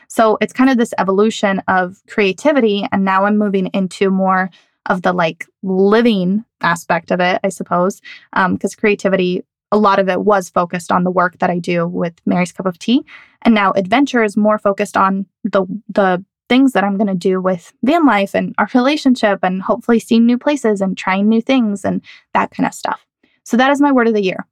So 0.09 0.37
it's 0.41 0.53
kind 0.53 0.69
of 0.69 0.77
this 0.77 0.93
evolution 0.97 1.61
of 1.67 2.01
creativity. 2.07 2.85
And 2.91 3.05
now 3.05 3.25
I'm 3.25 3.37
moving 3.37 3.67
into 3.67 4.11
more 4.11 4.49
of 4.87 5.01
the 5.01 5.13
like 5.13 5.45
living 5.63 6.43
aspect 6.61 7.11
of 7.11 7.21
it, 7.21 7.39
I 7.43 7.49
suppose, 7.49 8.01
because 8.33 8.73
um, 8.73 8.77
creativity, 8.77 9.45
a 9.73 9.77
lot 9.77 9.97
of 9.97 10.07
it 10.07 10.21
was 10.21 10.51
focused 10.51 10.91
on 10.91 11.03
the 11.03 11.11
work 11.11 11.39
that 11.39 11.49
I 11.49 11.57
do 11.57 11.87
with 11.87 12.13
Mary's 12.27 12.51
Cup 12.51 12.67
of 12.67 12.77
Tea. 12.77 13.03
And 13.41 13.55
now 13.55 13.71
adventure 13.71 14.23
is 14.23 14.37
more 14.37 14.59
focused 14.59 14.95
on 14.95 15.25
the, 15.43 15.65
the, 15.89 16.23
things 16.49 16.73
that 16.73 16.83
I'm 16.83 16.97
going 16.97 17.07
to 17.07 17.15
do 17.15 17.41
with 17.41 17.73
van 17.83 18.05
life 18.05 18.35
and 18.35 18.53
our 18.57 18.69
relationship 18.75 19.39
and 19.41 19.61
hopefully 19.61 19.97
seeing 19.97 20.25
new 20.25 20.37
places 20.37 20.81
and 20.81 20.95
trying 20.95 21.27
new 21.27 21.41
things 21.41 21.85
and 21.85 22.03
that 22.33 22.51
kind 22.51 22.67
of 22.67 22.73
stuff. 22.73 23.07
So 23.43 23.55
that 23.57 23.71
is 23.71 23.81
my 23.81 23.93
word 23.93 24.09
of 24.09 24.13
the 24.13 24.21
year. 24.21 24.45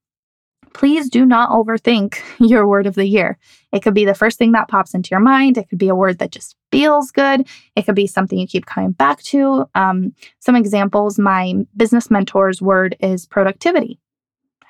Please 0.73 1.09
do 1.09 1.25
not 1.25 1.51
overthink 1.51 2.19
your 2.39 2.65
word 2.65 2.87
of 2.87 2.95
the 2.95 3.05
year. 3.05 3.37
It 3.73 3.83
could 3.83 3.93
be 3.93 4.05
the 4.05 4.15
first 4.15 4.39
thing 4.39 4.53
that 4.53 4.69
pops 4.69 4.93
into 4.95 5.09
your 5.11 5.19
mind. 5.19 5.57
It 5.57 5.69
could 5.69 5.77
be 5.77 5.89
a 5.89 5.95
word 5.95 6.17
that 6.19 6.31
just 6.31 6.55
feels 6.71 7.11
good. 7.11 7.45
It 7.75 7.85
could 7.85 7.93
be 7.93 8.07
something 8.07 8.39
you 8.39 8.47
keep 8.47 8.65
coming 8.65 8.93
back 8.93 9.21
to. 9.23 9.69
Um, 9.75 10.13
some 10.39 10.55
examples 10.55 11.19
my 11.19 11.53
business 11.75 12.07
mentor's 12.07 12.61
word 12.61 12.95
is 13.01 13.27
productivity. 13.27 13.99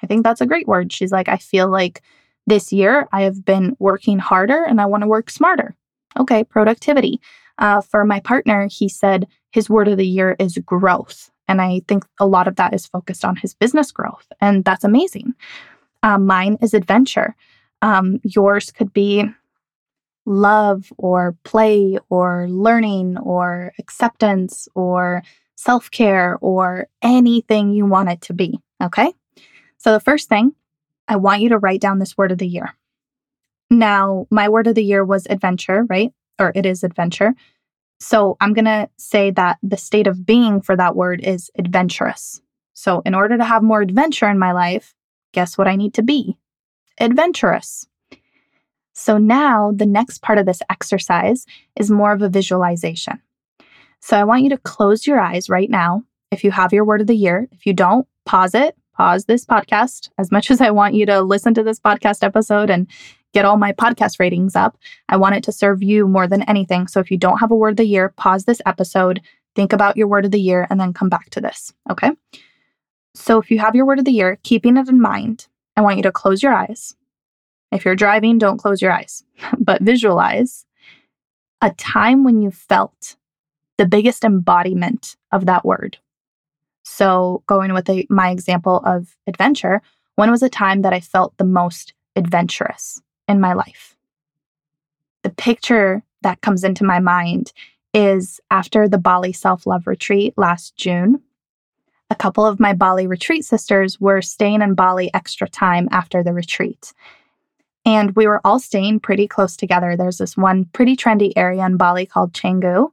I 0.04 0.08
think 0.08 0.24
that's 0.24 0.42
a 0.42 0.46
great 0.46 0.68
word. 0.68 0.92
She's 0.92 1.12
like, 1.12 1.30
I 1.30 1.38
feel 1.38 1.70
like 1.70 2.02
this 2.48 2.74
year 2.74 3.08
I 3.12 3.22
have 3.24 3.46
been 3.46 3.76
working 3.80 4.20
harder 4.20 4.64
and 4.64 4.82
I 4.82 4.86
want 4.86 5.04
to 5.04 5.08
work 5.08 5.30
smarter. 5.30 5.76
Okay, 6.20 6.44
productivity. 6.44 7.22
Uh, 7.58 7.82
for 7.82 8.04
my 8.06 8.20
partner, 8.20 8.68
he 8.70 8.90
said 8.90 9.28
his 9.52 9.70
word 9.70 9.88
of 9.88 9.98
the 9.98 10.08
year 10.08 10.36
is 10.40 10.58
growth. 10.66 11.30
And 11.48 11.62
I 11.62 11.82
think 11.88 12.06
a 12.20 12.26
lot 12.26 12.48
of 12.48 12.56
that 12.56 12.74
is 12.74 12.86
focused 12.86 13.26
on 13.26 13.36
his 13.36 13.54
business 13.54 13.92
growth. 13.92 14.28
And 14.40 14.64
that's 14.66 14.84
amazing. 14.84 15.34
Um, 16.04 16.26
mine 16.26 16.58
is 16.62 16.74
adventure. 16.74 17.36
Um, 17.82 18.20
yours 18.24 18.72
could 18.72 18.94
be 18.94 19.26
love 20.26 20.92
or 20.98 21.36
play 21.44 21.98
or 22.10 22.48
learning 22.50 23.18
or 23.18 23.74
acceptance 23.80 24.68
or 24.76 25.24
self 25.56 25.92
care 25.92 26.38
or 26.42 26.88
anything 27.02 27.72
you 27.72 27.86
want 27.86 28.10
it 28.10 28.22
to 28.22 28.34
be. 28.34 28.60
Okay. 28.82 29.14
So, 29.82 29.92
the 29.92 30.00
first 30.00 30.30
thing, 30.30 30.54
I 31.08 31.16
want 31.16 31.42
you 31.42 31.50
to 31.50 31.58
write 31.58 31.82
down 31.82 32.00
this 32.00 32.18
word 32.18 32.32
of 32.32 32.38
the 32.38 32.48
year. 32.48 32.76
Now, 33.70 34.28
my 34.30 34.48
word 34.48 34.68
of 34.68 34.76
the 34.76 34.84
year 34.84 35.04
was 35.04 35.26
adventure, 35.28 35.86
right? 35.90 36.12
Or 36.38 36.52
it 36.54 36.66
is 36.66 36.84
adventure. 36.84 37.34
So, 38.00 38.38
I'm 38.40 38.54
going 38.54 38.66
to 38.66 38.90
say 38.98 39.32
that 39.32 39.58
the 39.64 39.78
state 39.78 40.08
of 40.08 40.26
being 40.26 40.62
for 40.62 40.76
that 40.76 40.96
word 40.96 41.22
is 41.24 41.50
adventurous. 41.58 42.42
So, 42.74 43.02
in 43.06 43.16
order 43.16 43.38
to 43.38 43.44
have 43.44 43.64
more 43.64 43.82
adventure 43.82 44.30
in 44.30 44.38
my 44.38 44.52
life, 44.52 44.94
guess 45.34 45.58
what 45.58 45.68
I 45.68 45.76
need 45.76 45.96
to 45.96 46.04
be? 46.04 46.38
Adventurous. 47.00 47.88
So 48.94 49.18
now 49.18 49.72
the 49.74 49.86
next 49.86 50.22
part 50.22 50.38
of 50.38 50.46
this 50.46 50.62
exercise 50.70 51.46
is 51.76 51.90
more 51.90 52.12
of 52.12 52.22
a 52.22 52.30
visualization. 52.30 53.22
So 54.00 54.18
I 54.18 54.26
want 54.26 54.44
you 54.44 54.50
to 54.50 54.58
close 54.58 55.08
your 55.08 55.20
eyes 55.20 55.50
right 55.50 55.70
now 55.70 56.04
if 56.30 56.44
you 56.44 56.52
have 56.52 56.74
your 56.74 56.86
word 56.86 57.02
of 57.02 57.08
the 57.08 57.16
year. 57.16 57.48
If 57.52 57.66
you 57.66 57.74
don't, 57.74 58.08
pause 58.26 58.54
it, 58.54 58.76
pause 59.02 59.26
this 59.26 59.44
podcast. 59.44 60.12
As 60.20 60.32
much 60.32 60.52
as 60.52 60.62
I 60.62 60.70
want 60.70 60.94
you 60.94 61.08
to 61.08 61.22
listen 61.22 61.56
to 61.56 61.64
this 61.64 61.80
podcast 61.80 62.24
episode 62.24 62.70
and 62.70 62.86
get 63.34 63.46
all 63.46 63.58
my 63.58 63.72
podcast 63.72 64.20
ratings 64.20 64.56
up, 64.56 64.78
I 65.10 65.18
want 65.18 65.34
it 65.34 65.44
to 65.46 65.52
serve 65.52 65.82
you 65.82 66.08
more 66.08 66.28
than 66.28 66.44
anything. 66.44 66.86
So 66.86 67.00
if 67.00 67.10
you 67.10 67.18
don't 67.18 67.40
have 67.40 67.50
a 67.50 67.56
word 67.56 67.72
of 67.72 67.78
the 67.78 67.86
year, 67.86 68.10
pause 68.10 68.46
this 68.46 68.62
episode, 68.64 69.20
think 69.56 69.74
about 69.74 69.98
your 69.98 70.08
word 70.08 70.26
of 70.26 70.30
the 70.30 70.40
year, 70.40 70.68
and 70.70 70.80
then 70.80 70.94
come 70.94 71.10
back 71.10 71.32
to 71.32 71.42
this. 71.42 71.74
Okay. 71.90 72.12
So 73.16 73.40
if 73.40 73.50
you 73.50 73.58
have 73.58 73.74
your 73.74 73.88
word 73.88 73.98
of 73.98 74.06
the 74.06 74.12
year, 74.12 74.38
keeping 74.44 74.78
it 74.78 74.88
in 74.88 75.02
mind, 75.02 75.48
I 75.76 75.82
want 75.82 75.98
you 75.98 76.04
to 76.04 76.12
close 76.12 76.44
your 76.44 76.54
eyes. 76.54 76.94
If 77.72 77.86
you're 77.86 77.96
driving, 77.96 78.38
don't 78.38 78.60
close 78.60 78.84
your 78.84 78.92
eyes, 78.92 79.24
but 79.58 79.82
visualize 79.82 80.64
a 81.60 81.72
time 81.72 82.24
when 82.24 82.40
you 82.40 82.52
felt 82.52 83.16
the 83.80 83.88
biggest 83.88 84.24
embodiment 84.24 85.16
of 85.32 85.48
that 85.48 85.66
word. 85.66 85.98
So, 86.94 87.44
going 87.48 87.74
with 87.74 87.90
a, 87.90 88.06
my 88.10 88.30
example 88.32 88.82
of 88.86 89.16
adventure, 89.26 89.82
when 90.16 90.30
was 90.30 90.44
a 90.44 90.50
time 90.50 90.82
that 90.82 90.94
I 90.94 91.00
felt 91.00 91.36
the 91.38 91.46
most 91.46 91.94
adventurous 92.16 93.02
in 93.28 93.40
my 93.40 93.54
life? 93.54 93.96
The 95.24 95.30
picture 95.30 96.04
that 96.22 96.42
comes 96.42 96.64
into 96.64 96.84
my 96.84 97.00
mind 97.00 97.54
is 97.94 98.40
after 98.52 98.88
the 98.88 98.98
Bali 98.98 99.34
self 99.34 99.66
love 99.66 99.88
retreat 99.88 100.34
last 100.38 100.76
June 100.76 101.22
a 102.12 102.16
couple 102.16 102.46
of 102.46 102.60
my 102.60 102.74
Bali 102.74 103.08
retreat 103.08 103.46
sisters 103.46 104.00
were 104.02 104.22
staying 104.22 104.62
in 104.62 104.76
Bali 104.76 105.10
extra 105.14 105.48
time 105.48 105.88
after 105.92 106.22
the 106.22 106.34
retreat. 106.34 106.92
And 107.86 108.14
we 108.18 108.28
were 108.28 108.42
all 108.44 108.60
staying 108.60 109.00
pretty 109.00 109.30
close 109.30 109.56
together. 109.56 109.96
There's 109.96 110.18
this 110.18 110.36
one 110.36 110.66
pretty 110.66 110.98
trendy 110.98 111.32
area 111.38 111.66
in 111.66 111.78
Bali 111.78 112.06
called 112.06 112.34
Canggu. 112.34 112.90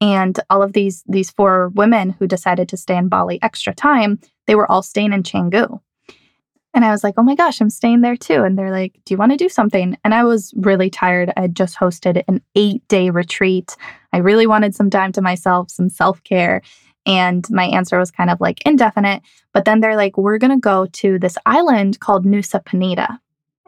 And 0.00 0.38
all 0.48 0.62
of 0.62 0.72
these 0.72 1.04
these 1.06 1.30
four 1.30 1.68
women 1.70 2.10
who 2.10 2.26
decided 2.26 2.68
to 2.70 2.76
stay 2.76 2.96
in 2.96 3.08
Bali 3.08 3.38
extra 3.42 3.74
time, 3.74 4.18
they 4.46 4.54
were 4.54 4.70
all 4.70 4.82
staying 4.82 5.12
in 5.12 5.22
Canggu. 5.22 5.80
And 6.72 6.84
I 6.84 6.90
was 6.90 7.02
like, 7.02 7.14
oh 7.18 7.22
my 7.22 7.34
gosh, 7.34 7.60
I'm 7.60 7.70
staying 7.70 8.00
there 8.00 8.16
too. 8.16 8.44
And 8.44 8.56
they're 8.56 8.70
like, 8.70 8.92
do 9.04 9.12
you 9.12 9.18
want 9.18 9.32
to 9.32 9.36
do 9.36 9.48
something? 9.48 9.98
And 10.04 10.14
I 10.14 10.22
was 10.22 10.54
really 10.56 10.88
tired. 10.88 11.32
I 11.36 11.42
had 11.42 11.56
just 11.56 11.76
hosted 11.76 12.22
an 12.28 12.40
eight 12.54 12.86
day 12.88 13.10
retreat. 13.10 13.76
I 14.12 14.18
really 14.18 14.46
wanted 14.46 14.74
some 14.74 14.88
time 14.88 15.12
to 15.12 15.22
myself, 15.22 15.70
some 15.70 15.88
self 15.88 16.22
care. 16.22 16.62
And 17.06 17.44
my 17.50 17.64
answer 17.64 17.98
was 17.98 18.10
kind 18.10 18.30
of 18.30 18.40
like 18.40 18.64
indefinite. 18.64 19.22
But 19.52 19.64
then 19.64 19.80
they're 19.80 19.96
like, 19.96 20.16
we're 20.16 20.38
going 20.38 20.52
to 20.52 20.60
go 20.60 20.86
to 20.86 21.18
this 21.18 21.36
island 21.44 21.98
called 21.98 22.24
Nusa 22.24 22.62
Penida. 22.62 23.18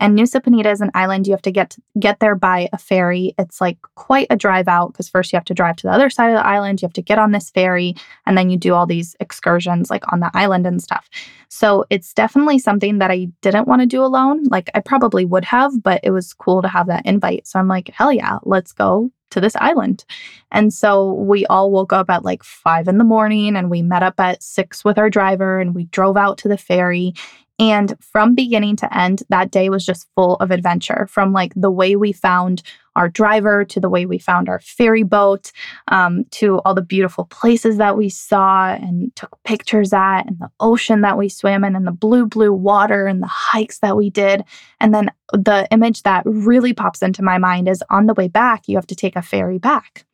And 0.03 0.19
Nusa 0.19 0.41
Penida 0.41 0.67
is 0.67 0.81
an 0.81 0.91
island 0.95 1.29
you 1.29 1.33
have 1.33 1.43
to 1.43 1.53
get 1.53 1.77
get 2.01 2.19
there 2.19 2.35
by 2.35 2.69
a 2.73 2.79
ferry. 2.79 3.37
It's 3.39 3.61
like 3.61 3.79
quite 3.95 4.27
a 4.31 4.37
drive 4.37 4.67
out 4.67 4.89
because 4.89 5.09
first 5.09 5.33
you 5.33 5.37
have 5.37 5.45
to 5.45 5.55
drive 5.55 5.77
to 5.77 5.87
the 5.87 5.93
other 5.93 6.11
side 6.11 6.31
of 6.31 6.35
the 6.35 6.45
island, 6.45 6.83
you 6.83 6.87
have 6.87 6.93
to 6.95 7.03
get 7.03 7.21
on 7.21 7.31
this 7.31 7.51
ferry, 7.51 7.95
and 8.27 8.37
then 8.37 8.51
you 8.51 8.57
do 8.57 8.75
all 8.75 8.85
these 8.85 9.15
excursions 9.21 9.91
like 9.91 10.03
on 10.13 10.19
the 10.19 10.29
island 10.35 10.67
and 10.67 10.83
stuff. 10.83 11.09
So 11.49 11.85
it's 11.89 12.13
definitely 12.13 12.59
something 12.59 12.99
that 12.99 13.13
I 13.13 13.29
didn't 13.43 13.69
want 13.69 13.81
to 13.81 13.87
do 13.87 14.03
alone. 14.03 14.43
Like 14.51 14.71
I 14.75 14.81
probably 14.81 15.25
would 15.25 15.45
have, 15.45 15.81
but 15.81 16.01
it 16.03 16.11
was 16.11 16.35
cool 16.35 16.63
to 16.63 16.69
have 16.69 16.89
that 16.89 17.07
invite. 17.07 17.47
So 17.47 17.61
I'm 17.61 17.69
like, 17.69 17.89
hell 17.91 18.13
yeah, 18.13 18.39
let's 18.43 18.73
go 18.73 19.09
to 19.31 19.41
this 19.41 19.55
island. 19.55 20.05
And 20.51 20.75
so 20.75 21.13
we 21.13 21.47
all 21.47 21.71
woke 21.71 21.93
up 21.93 22.11
at 22.11 22.25
like 22.25 22.43
five 22.43 22.89
in 22.89 22.99
the 22.99 23.05
morning 23.05 23.55
and 23.55 23.71
we 23.71 23.83
met 23.83 24.03
up 24.03 24.19
at 24.19 24.43
six 24.43 24.85
with 24.85 24.99
our 24.99 25.09
driver 25.09 25.61
and 25.61 25.77
we 25.77 25.85
drove 25.85 26.17
out 26.17 26.39
to 26.39 26.49
the 26.49 26.59
ferry. 26.59 27.15
And 27.63 27.95
from 28.01 28.35
beginning 28.35 28.75
to 28.79 28.99
end, 28.99 29.23
that 29.29 29.53
day 29.53 29.71
was 29.71 29.87
just 29.87 30.09
full 30.17 30.35
of 30.39 30.51
adventure 30.51 31.07
from 31.09 31.33
like 31.33 31.53
the 31.55 31.71
way 31.71 31.95
we 31.95 32.11
found 32.11 32.65
our 32.97 33.09
driver 33.09 33.65
to 33.67 33.79
the 33.79 33.89
way 33.89 34.05
we 34.05 34.19
found 34.19 34.49
our 34.49 34.59
ferry 34.59 35.05
boat 35.05 35.53
um, 35.87 36.25
to 36.33 36.59
all 36.65 36.75
the 36.75 36.83
beautiful 36.83 37.27
places 37.27 37.77
that 37.77 37.97
we 37.97 38.09
saw 38.09 38.75
and 38.75 39.15
took 39.15 39.39
pictures 39.45 39.93
at 39.93 40.23
and 40.23 40.41
the 40.41 40.51
ocean 40.59 41.03
that 41.03 41.17
we 41.17 41.29
swam 41.29 41.63
in 41.63 41.77
and 41.77 41.87
the 41.87 41.93
blue, 41.93 42.27
blue 42.27 42.53
water 42.53 43.07
and 43.07 43.23
the 43.23 43.29
hikes 43.29 43.79
that 43.79 43.97
we 43.97 44.11
did. 44.11 44.43
And 44.81 44.93
then 44.93 45.13
the 45.33 45.69
image 45.71 46.03
that 46.03 46.25
really 46.27 46.73
pops 46.73 47.01
into 47.01 47.23
my 47.23 47.39
mind 47.39 47.69
is 47.69 47.85
on 47.91 48.07
the 48.07 48.15
way 48.15 48.27
back, 48.27 48.67
you 48.67 48.77
have 48.77 48.89
to 48.89 48.97
take 48.97 49.15
a 49.15 49.23
ferry 49.23 49.59
back. 49.59 50.05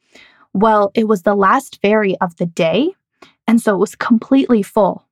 Well, 0.52 0.90
it 0.94 1.08
was 1.08 1.22
the 1.22 1.34
last 1.34 1.80
ferry 1.80 2.14
of 2.20 2.36
the 2.36 2.46
day. 2.46 2.92
And 3.46 3.58
so 3.58 3.74
it 3.74 3.78
was 3.78 3.94
completely 3.94 4.62
full 4.62 5.07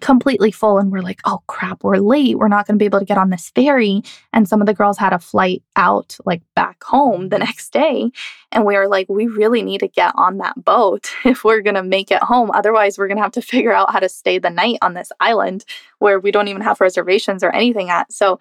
completely 0.00 0.50
full 0.50 0.78
and 0.78 0.90
we're 0.90 1.02
like, 1.02 1.20
oh 1.24 1.42
crap, 1.46 1.84
we're 1.84 1.98
late. 1.98 2.38
We're 2.38 2.48
not 2.48 2.66
going 2.66 2.76
to 2.76 2.82
be 2.82 2.86
able 2.86 2.98
to 2.98 3.04
get 3.04 3.18
on 3.18 3.30
this 3.30 3.50
ferry. 3.50 4.02
And 4.32 4.48
some 4.48 4.60
of 4.60 4.66
the 4.66 4.74
girls 4.74 4.98
had 4.98 5.12
a 5.12 5.18
flight 5.18 5.62
out, 5.76 6.16
like 6.24 6.42
back 6.54 6.82
home 6.82 7.28
the 7.28 7.38
next 7.48 7.72
day. 7.72 8.10
And 8.52 8.64
we 8.64 8.76
were 8.76 8.88
like, 8.88 9.08
we 9.08 9.26
really 9.26 9.62
need 9.62 9.78
to 9.78 9.88
get 9.88 10.12
on 10.16 10.38
that 10.38 10.62
boat 10.64 11.10
if 11.24 11.44
we're 11.44 11.62
going 11.62 11.74
to 11.74 11.82
make 11.82 12.10
it 12.10 12.22
home. 12.22 12.50
Otherwise, 12.52 12.98
we're 12.98 13.08
going 13.08 13.18
to 13.18 13.22
have 13.22 13.32
to 13.32 13.42
figure 13.42 13.72
out 13.72 13.92
how 13.92 14.00
to 14.00 14.08
stay 14.08 14.38
the 14.38 14.50
night 14.50 14.78
on 14.82 14.94
this 14.94 15.12
island 15.20 15.64
where 15.98 16.18
we 16.18 16.30
don't 16.30 16.48
even 16.48 16.62
have 16.62 16.80
reservations 16.80 17.42
or 17.42 17.50
anything 17.50 17.90
at. 17.90 18.12
So, 18.12 18.40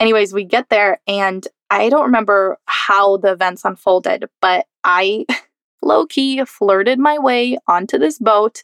anyways, 0.00 0.32
we 0.32 0.44
get 0.44 0.70
there 0.70 1.00
and 1.06 1.46
I 1.70 1.88
don't 1.88 2.04
remember 2.04 2.58
how 2.66 3.16
the 3.16 3.32
events 3.32 3.64
unfolded, 3.64 4.28
but 4.40 4.66
I 4.84 5.26
low 5.82 6.06
key 6.06 6.44
flirted 6.44 6.98
my 6.98 7.18
way 7.18 7.58
onto 7.68 7.98
this 7.98 8.18
boat 8.18 8.62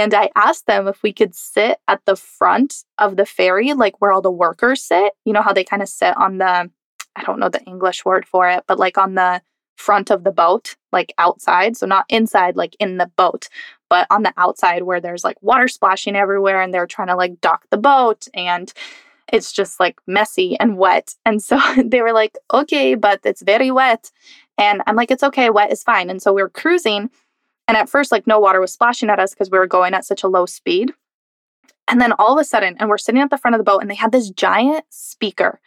and 0.00 0.14
I 0.14 0.30
asked 0.36 0.66
them 0.66 0.86
if 0.88 1.02
we 1.02 1.12
could 1.12 1.34
sit 1.34 1.78
at 1.88 2.04
the 2.04 2.16
front 2.16 2.84
of 2.98 3.16
the 3.16 3.26
ferry, 3.26 3.72
like 3.72 4.00
where 4.00 4.12
all 4.12 4.22
the 4.22 4.30
workers 4.30 4.82
sit. 4.82 5.12
You 5.24 5.32
know 5.32 5.42
how 5.42 5.52
they 5.52 5.64
kind 5.64 5.82
of 5.82 5.88
sit 5.88 6.16
on 6.16 6.38
the, 6.38 6.70
I 7.16 7.22
don't 7.24 7.40
know 7.40 7.48
the 7.48 7.62
English 7.64 8.04
word 8.04 8.26
for 8.26 8.48
it, 8.48 8.64
but 8.66 8.78
like 8.78 8.98
on 8.98 9.14
the 9.14 9.42
front 9.76 10.10
of 10.10 10.24
the 10.24 10.32
boat, 10.32 10.76
like 10.92 11.12
outside. 11.18 11.76
So 11.76 11.86
not 11.86 12.06
inside, 12.08 12.56
like 12.56 12.76
in 12.78 12.98
the 12.98 13.10
boat, 13.16 13.48
but 13.88 14.06
on 14.10 14.22
the 14.22 14.32
outside 14.36 14.84
where 14.84 15.00
there's 15.00 15.24
like 15.24 15.42
water 15.42 15.68
splashing 15.68 16.16
everywhere 16.16 16.62
and 16.62 16.72
they're 16.72 16.86
trying 16.86 17.08
to 17.08 17.16
like 17.16 17.40
dock 17.40 17.64
the 17.70 17.78
boat 17.78 18.28
and 18.34 18.72
it's 19.32 19.52
just 19.52 19.80
like 19.80 19.98
messy 20.06 20.58
and 20.60 20.76
wet. 20.76 21.14
And 21.24 21.42
so 21.42 21.58
they 21.84 22.02
were 22.02 22.12
like, 22.12 22.36
okay, 22.52 22.94
but 22.94 23.20
it's 23.24 23.42
very 23.42 23.70
wet. 23.70 24.10
And 24.58 24.82
I'm 24.86 24.96
like, 24.96 25.10
it's 25.10 25.22
okay, 25.22 25.50
wet 25.50 25.72
is 25.72 25.82
fine. 25.82 26.10
And 26.10 26.22
so 26.22 26.32
we 26.32 26.42
are 26.42 26.48
cruising 26.48 27.10
and 27.68 27.76
at 27.76 27.88
first, 27.88 28.12
like 28.12 28.26
no 28.26 28.40
water 28.40 28.60
was 28.60 28.72
splashing 28.72 29.10
at 29.10 29.20
us 29.20 29.30
because 29.30 29.50
we 29.50 29.58
were 29.58 29.66
going 29.66 29.94
at 29.94 30.04
such 30.04 30.22
a 30.22 30.28
low 30.28 30.46
speed. 30.46 30.92
And 31.88 32.00
then 32.00 32.12
all 32.12 32.38
of 32.38 32.40
a 32.40 32.44
sudden, 32.44 32.76
and 32.78 32.88
we're 32.88 32.98
sitting 32.98 33.20
at 33.20 33.30
the 33.30 33.38
front 33.38 33.54
of 33.54 33.58
the 33.58 33.64
boat, 33.64 33.80
and 33.80 33.90
they 33.90 33.94
had 33.94 34.12
this 34.12 34.30
giant 34.30 34.84
speaker. 34.90 35.60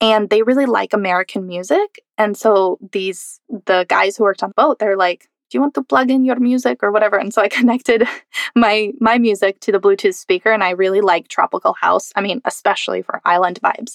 And 0.00 0.30
they 0.30 0.42
really 0.42 0.64
like 0.64 0.94
American 0.94 1.46
music. 1.46 2.00
And 2.16 2.36
so 2.36 2.78
these, 2.92 3.40
the 3.66 3.84
guys 3.88 4.16
who 4.16 4.24
worked 4.24 4.42
on 4.42 4.50
the 4.50 4.62
boat, 4.62 4.78
they're 4.78 4.96
like, 4.96 5.28
do 5.50 5.58
you 5.58 5.60
want 5.60 5.74
to 5.74 5.82
plug 5.82 6.10
in 6.10 6.24
your 6.24 6.38
music 6.38 6.82
or 6.82 6.92
whatever? 6.92 7.16
And 7.16 7.34
so 7.34 7.42
I 7.42 7.48
connected 7.60 8.06
my 8.54 8.92
my 9.00 9.18
music 9.18 9.60
to 9.60 9.72
the 9.72 9.80
Bluetooth 9.80 10.14
speaker 10.14 10.52
and 10.52 10.64
I 10.64 10.70
really 10.70 11.00
like 11.00 11.28
tropical 11.28 11.74
house. 11.74 12.12
I 12.16 12.20
mean, 12.20 12.40
especially 12.44 13.02
for 13.02 13.20
island 13.24 13.60
vibes. 13.62 13.92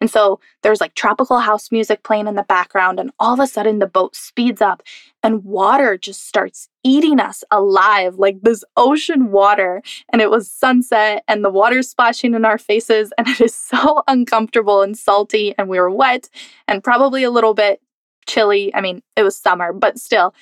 And 0.00 0.10
so 0.10 0.40
there's 0.62 0.80
like 0.80 0.94
tropical 0.94 1.38
house 1.38 1.72
music 1.72 2.02
playing 2.02 2.26
in 2.26 2.34
the 2.34 2.42
background 2.42 3.00
and 3.00 3.10
all 3.18 3.32
of 3.32 3.40
a 3.40 3.46
sudden 3.46 3.78
the 3.78 3.86
boat 3.86 4.14
speeds 4.14 4.60
up 4.60 4.82
and 5.22 5.42
water 5.42 5.96
just 5.96 6.26
starts 6.26 6.68
eating 6.84 7.18
us 7.18 7.42
alive 7.50 8.16
like 8.16 8.42
this 8.42 8.62
ocean 8.76 9.30
water 9.30 9.82
and 10.12 10.20
it 10.20 10.30
was 10.30 10.50
sunset 10.50 11.24
and 11.28 11.42
the 11.42 11.50
water 11.50 11.82
splashing 11.82 12.34
in 12.34 12.44
our 12.44 12.58
faces 12.58 13.10
and 13.16 13.26
it 13.28 13.40
is 13.40 13.54
so 13.54 14.02
uncomfortable 14.06 14.82
and 14.82 14.98
salty 14.98 15.54
and 15.56 15.68
we 15.68 15.80
were 15.80 15.90
wet 15.90 16.28
and 16.68 16.84
probably 16.84 17.22
a 17.22 17.30
little 17.30 17.54
bit 17.54 17.80
chilly. 18.26 18.74
I 18.74 18.80
mean, 18.80 19.02
it 19.16 19.22
was 19.22 19.38
summer, 19.38 19.72
but 19.72 19.98
still. 19.98 20.34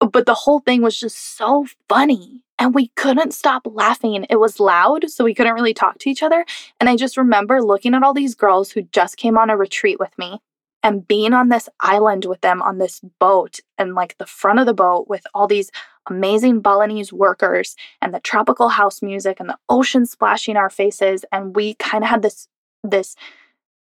But 0.00 0.26
the 0.26 0.34
whole 0.34 0.60
thing 0.60 0.82
was 0.82 0.98
just 0.98 1.36
so 1.36 1.66
funny. 1.88 2.42
And 2.58 2.74
we 2.74 2.88
couldn't 2.96 3.34
stop 3.34 3.66
laughing. 3.66 4.26
It 4.30 4.40
was 4.40 4.60
loud, 4.60 5.10
so 5.10 5.24
we 5.24 5.34
couldn't 5.34 5.54
really 5.54 5.74
talk 5.74 5.98
to 5.98 6.10
each 6.10 6.22
other. 6.22 6.46
And 6.80 6.88
I 6.88 6.96
just 6.96 7.18
remember 7.18 7.62
looking 7.62 7.94
at 7.94 8.02
all 8.02 8.14
these 8.14 8.34
girls 8.34 8.70
who 8.70 8.82
just 8.82 9.18
came 9.18 9.36
on 9.36 9.50
a 9.50 9.56
retreat 9.56 9.98
with 10.00 10.16
me 10.18 10.40
and 10.82 11.06
being 11.06 11.34
on 11.34 11.48
this 11.48 11.68
island 11.80 12.24
with 12.24 12.40
them 12.40 12.62
on 12.62 12.78
this 12.78 13.00
boat 13.18 13.60
and 13.76 13.94
like 13.94 14.16
the 14.18 14.26
front 14.26 14.58
of 14.58 14.66
the 14.66 14.72
boat 14.74 15.08
with 15.08 15.26
all 15.34 15.46
these 15.46 15.70
amazing 16.08 16.60
Balinese 16.60 17.12
workers 17.12 17.76
and 18.00 18.14
the 18.14 18.20
tropical 18.20 18.68
house 18.68 19.02
music 19.02 19.38
and 19.40 19.48
the 19.48 19.58
ocean 19.68 20.06
splashing 20.06 20.56
our 20.56 20.70
faces. 20.70 21.24
And 21.32 21.56
we 21.56 21.74
kind 21.74 22.04
of 22.04 22.10
had 22.10 22.22
this, 22.22 22.48
this 22.84 23.16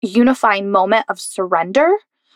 unifying 0.02 0.70
moment 0.70 1.06
of 1.08 1.18
surrender 1.18 1.90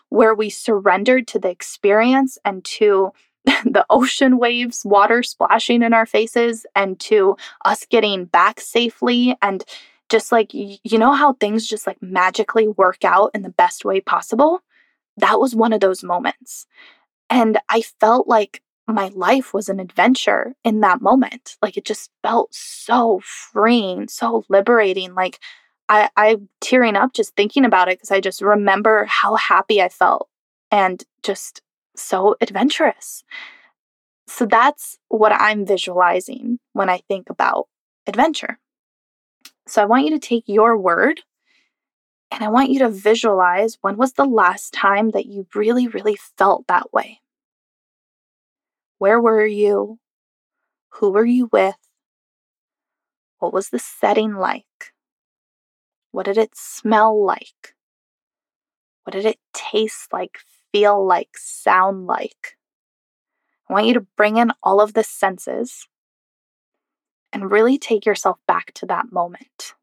where 0.08 0.34
we 0.34 0.48
surrendered 0.48 1.26
to 1.28 1.38
the 1.38 1.50
experience 1.50 2.38
and 2.44 2.64
to 2.64 3.12
the 3.64 3.84
ocean 3.90 4.38
waves, 4.38 4.84
water 4.84 5.22
splashing 5.22 5.82
in 5.82 5.92
our 5.92 6.06
faces, 6.06 6.66
and 6.74 6.98
to 7.00 7.36
us 7.64 7.86
getting 7.90 8.24
back 8.24 8.60
safely. 8.60 9.36
And 9.42 9.64
just 10.08 10.32
like, 10.32 10.50
you 10.52 10.98
know, 10.98 11.12
how 11.12 11.34
things 11.34 11.66
just 11.66 11.86
like 11.86 12.00
magically 12.02 12.68
work 12.68 13.04
out 13.04 13.30
in 13.34 13.42
the 13.42 13.50
best 13.50 13.84
way 13.84 14.00
possible? 14.00 14.60
That 15.16 15.40
was 15.40 15.54
one 15.54 15.72
of 15.72 15.80
those 15.80 16.02
moments. 16.02 16.66
And 17.30 17.58
I 17.68 17.82
felt 18.00 18.28
like 18.28 18.62
my 18.86 19.08
life 19.14 19.54
was 19.54 19.68
an 19.68 19.80
adventure 19.80 20.54
in 20.62 20.80
that 20.80 21.00
moment. 21.00 21.56
Like 21.62 21.76
it 21.76 21.84
just 21.84 22.10
felt 22.22 22.54
so 22.54 23.20
freeing, 23.24 24.08
so 24.08 24.44
liberating. 24.48 25.14
Like 25.14 25.40
I, 25.88 26.10
I'm 26.16 26.48
tearing 26.60 26.96
up 26.96 27.12
just 27.12 27.34
thinking 27.34 27.64
about 27.64 27.88
it 27.88 27.98
because 27.98 28.10
I 28.10 28.20
just 28.20 28.42
remember 28.42 29.06
how 29.06 29.36
happy 29.36 29.80
I 29.80 29.88
felt 29.88 30.28
and 30.70 31.02
just 31.22 31.62
so 31.96 32.36
adventurous. 32.40 33.24
So 34.26 34.46
that's 34.46 34.98
what 35.08 35.32
I'm 35.32 35.66
visualizing 35.66 36.58
when 36.72 36.88
I 36.88 36.98
think 37.08 37.30
about 37.30 37.68
adventure. 38.06 38.58
So 39.66 39.82
I 39.82 39.86
want 39.86 40.04
you 40.04 40.10
to 40.10 40.18
take 40.18 40.44
your 40.46 40.76
word 40.76 41.22
and 42.30 42.42
I 42.42 42.48
want 42.48 42.70
you 42.70 42.80
to 42.80 42.88
visualize 42.88 43.78
when 43.80 43.96
was 43.96 44.14
the 44.14 44.24
last 44.24 44.72
time 44.72 45.10
that 45.10 45.26
you 45.26 45.46
really, 45.54 45.86
really 45.86 46.16
felt 46.36 46.66
that 46.66 46.92
way? 46.92 47.20
Where 48.98 49.20
were 49.20 49.46
you? 49.46 49.98
Who 50.94 51.10
were 51.10 51.24
you 51.24 51.48
with? 51.52 51.76
What 53.38 53.52
was 53.52 53.68
the 53.68 53.78
setting 53.78 54.34
like? 54.34 54.92
What 56.12 56.26
did 56.26 56.38
it 56.38 56.56
smell 56.56 57.24
like? 57.24 57.74
What 59.04 59.12
did 59.12 59.26
it 59.26 59.38
taste 59.52 60.12
like, 60.12 60.38
feel 60.74 61.06
like, 61.06 61.38
sound 61.38 62.04
like? 62.04 62.56
I 63.70 63.72
want 63.72 63.86
you 63.86 63.94
to 63.94 64.06
bring 64.16 64.38
in 64.38 64.50
all 64.60 64.80
of 64.80 64.94
the 64.94 65.04
senses 65.04 65.86
and 67.32 67.48
really 67.48 67.78
take 67.78 68.04
yourself 68.04 68.38
back 68.48 68.72
to 68.74 68.86
that 68.86 69.12
moment. 69.12 69.74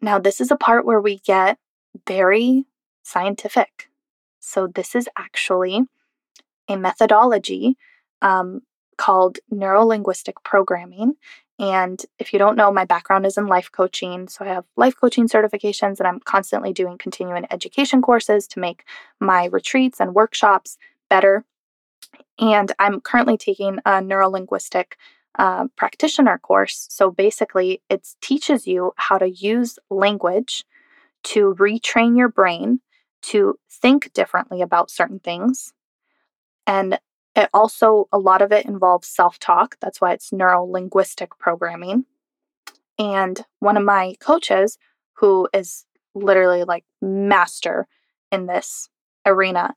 Now, 0.00 0.20
this 0.20 0.40
is 0.40 0.52
a 0.52 0.56
part 0.56 0.86
where 0.86 1.00
we 1.00 1.18
get 1.18 1.58
very 2.06 2.64
scientific. 3.02 3.90
So, 4.38 4.68
this 4.68 4.94
is 4.94 5.08
actually 5.18 5.82
a 6.68 6.76
methodology 6.76 7.76
um, 8.22 8.60
called 8.98 9.40
neurolinguistic 9.52 10.34
programming. 10.44 11.14
And 11.60 12.02
if 12.18 12.32
you 12.32 12.38
don't 12.38 12.56
know, 12.56 12.72
my 12.72 12.86
background 12.86 13.26
is 13.26 13.36
in 13.36 13.46
life 13.46 13.70
coaching. 13.70 14.28
So 14.28 14.46
I 14.46 14.48
have 14.48 14.64
life 14.76 14.94
coaching 14.98 15.28
certifications, 15.28 15.98
and 15.98 16.08
I'm 16.08 16.20
constantly 16.20 16.72
doing 16.72 16.96
continuing 16.96 17.46
education 17.50 18.00
courses 18.00 18.48
to 18.48 18.60
make 18.60 18.84
my 19.20 19.44
retreats 19.44 20.00
and 20.00 20.14
workshops 20.14 20.78
better. 21.10 21.44
And 22.38 22.72
I'm 22.78 23.02
currently 23.02 23.36
taking 23.36 23.78
a 23.84 24.00
neurolinguistic 24.00 24.92
uh, 25.38 25.66
practitioner 25.76 26.38
course. 26.38 26.86
So 26.88 27.10
basically, 27.10 27.82
it 27.90 28.08
teaches 28.22 28.66
you 28.66 28.92
how 28.96 29.18
to 29.18 29.28
use 29.28 29.78
language 29.90 30.64
to 31.24 31.54
retrain 31.56 32.16
your 32.16 32.30
brain 32.30 32.80
to 33.22 33.58
think 33.70 34.14
differently 34.14 34.62
about 34.62 34.90
certain 34.90 35.18
things 35.18 35.74
and 36.66 36.98
it 37.40 37.50
also, 37.52 38.08
a 38.12 38.18
lot 38.18 38.42
of 38.42 38.52
it 38.52 38.66
involves 38.66 39.08
self 39.08 39.38
talk. 39.38 39.76
That's 39.80 40.00
why 40.00 40.12
it's 40.12 40.32
neuro 40.32 40.64
linguistic 40.64 41.38
programming. 41.38 42.04
And 42.98 43.44
one 43.60 43.76
of 43.76 43.84
my 43.84 44.14
coaches, 44.20 44.78
who 45.14 45.48
is 45.52 45.86
literally 46.14 46.64
like 46.64 46.84
master 47.00 47.86
in 48.30 48.46
this 48.46 48.88
arena, 49.26 49.74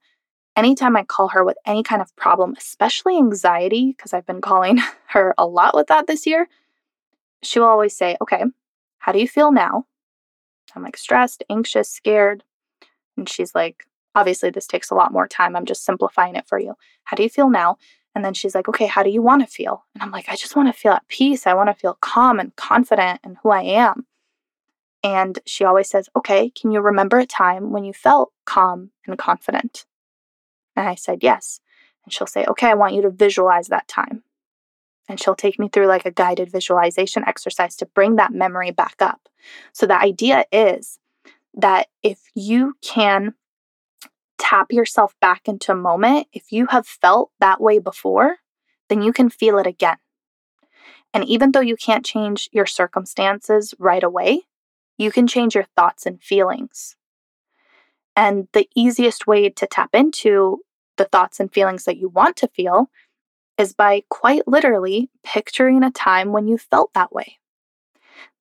anytime 0.55 0.95
I 0.95 1.03
call 1.03 1.29
her 1.29 1.43
with 1.43 1.57
any 1.65 1.83
kind 1.83 2.01
of 2.01 2.15
problem, 2.15 2.55
especially 2.57 3.17
anxiety, 3.17 3.93
because 3.95 4.13
I've 4.13 4.25
been 4.25 4.41
calling 4.41 4.79
her 5.07 5.33
a 5.37 5.47
lot 5.47 5.75
with 5.75 5.87
that 5.87 6.07
this 6.07 6.27
year, 6.27 6.47
she 7.41 7.59
will 7.59 7.67
always 7.67 7.95
say, 7.95 8.17
Okay, 8.21 8.43
how 8.99 9.11
do 9.11 9.19
you 9.19 9.27
feel 9.27 9.51
now? 9.51 9.85
I'm 10.75 10.83
like 10.83 10.97
stressed, 10.97 11.43
anxious, 11.49 11.89
scared. 11.89 12.43
And 13.17 13.29
she's 13.29 13.53
like, 13.53 13.85
Obviously, 14.15 14.49
this 14.49 14.67
takes 14.67 14.91
a 14.91 14.95
lot 14.95 15.11
more 15.11 15.27
time. 15.27 15.55
I'm 15.55 15.65
just 15.65 15.85
simplifying 15.85 16.35
it 16.35 16.47
for 16.47 16.59
you. 16.59 16.75
How 17.05 17.15
do 17.15 17.23
you 17.23 17.29
feel 17.29 17.49
now? 17.49 17.77
And 18.15 18.23
then 18.23 18.33
she's 18.33 18.53
like, 18.53 18.67
okay, 18.69 18.85
how 18.85 19.01
do 19.01 19.09
you 19.09 19.21
want 19.21 19.41
to 19.41 19.51
feel? 19.51 19.85
And 19.93 20.03
I'm 20.03 20.11
like, 20.11 20.29
I 20.29 20.35
just 20.35 20.55
want 20.55 20.73
to 20.73 20.79
feel 20.79 20.91
at 20.93 21.07
peace. 21.07 21.47
I 21.47 21.55
want 21.55 21.69
to 21.69 21.73
feel 21.73 21.97
calm 21.99 22.39
and 22.39 22.55
confident 22.55 23.19
in 23.23 23.37
who 23.41 23.49
I 23.49 23.63
am. 23.63 24.05
And 25.03 25.39
she 25.45 25.65
always 25.65 25.89
says, 25.89 26.09
okay, 26.15 26.49
can 26.49 26.71
you 26.71 26.79
remember 26.79 27.19
a 27.19 27.25
time 27.25 27.71
when 27.71 27.83
you 27.83 27.91
felt 27.91 28.31
calm 28.45 28.91
and 29.05 29.17
confident? 29.17 29.85
And 30.75 30.87
I 30.87 30.95
said, 30.95 31.19
yes. 31.21 31.59
And 32.05 32.13
she'll 32.13 32.27
say, 32.27 32.45
okay, 32.45 32.67
I 32.67 32.75
want 32.75 32.93
you 32.93 33.01
to 33.01 33.09
visualize 33.09 33.67
that 33.67 33.87
time. 33.87 34.23
And 35.09 35.19
she'll 35.19 35.35
take 35.35 35.59
me 35.59 35.67
through 35.67 35.87
like 35.87 36.05
a 36.05 36.11
guided 36.11 36.51
visualization 36.51 37.23
exercise 37.27 37.75
to 37.77 37.85
bring 37.85 38.15
that 38.15 38.31
memory 38.31 38.71
back 38.71 38.95
up. 39.01 39.27
So 39.73 39.85
the 39.85 39.99
idea 39.99 40.45
is 40.51 40.99
that 41.55 41.87
if 42.01 42.19
you 42.33 42.75
can 42.81 43.33
tap 44.43 44.73
yourself 44.73 45.15
back 45.21 45.47
into 45.47 45.71
a 45.71 45.75
moment, 45.75 46.27
if 46.33 46.51
you 46.51 46.67
have 46.67 46.85
felt 46.85 47.31
that 47.39 47.61
way 47.61 47.79
before, 47.79 48.37
then 48.89 49.01
you 49.01 49.13
can 49.13 49.29
feel 49.29 49.57
it 49.57 49.65
again. 49.65 49.95
And 51.13 51.23
even 51.23 51.51
though 51.51 51.61
you 51.61 51.77
can't 51.77 52.05
change 52.05 52.49
your 52.51 52.65
circumstances 52.65 53.73
right 53.79 54.03
away, 54.03 54.41
you 54.97 55.11
can 55.11 55.27
change 55.27 55.55
your 55.55 55.67
thoughts 55.77 56.05
and 56.05 56.21
feelings. 56.21 56.97
And 58.17 58.49
the 58.51 58.67
easiest 58.75 59.25
way 59.27 59.49
to 59.49 59.65
tap 59.65 59.91
into 59.93 60.59
the 60.97 61.05
thoughts 61.05 61.39
and 61.39 61.51
feelings 61.51 61.85
that 61.85 61.97
you 61.97 62.09
want 62.09 62.35
to 62.37 62.49
feel 62.49 62.89
is 63.57 63.73
by 63.73 64.03
quite 64.09 64.45
literally 64.45 65.09
picturing 65.23 65.83
a 65.83 65.91
time 65.91 66.33
when 66.33 66.47
you 66.47 66.57
felt 66.57 66.93
that 66.93 67.13
way. 67.13 67.37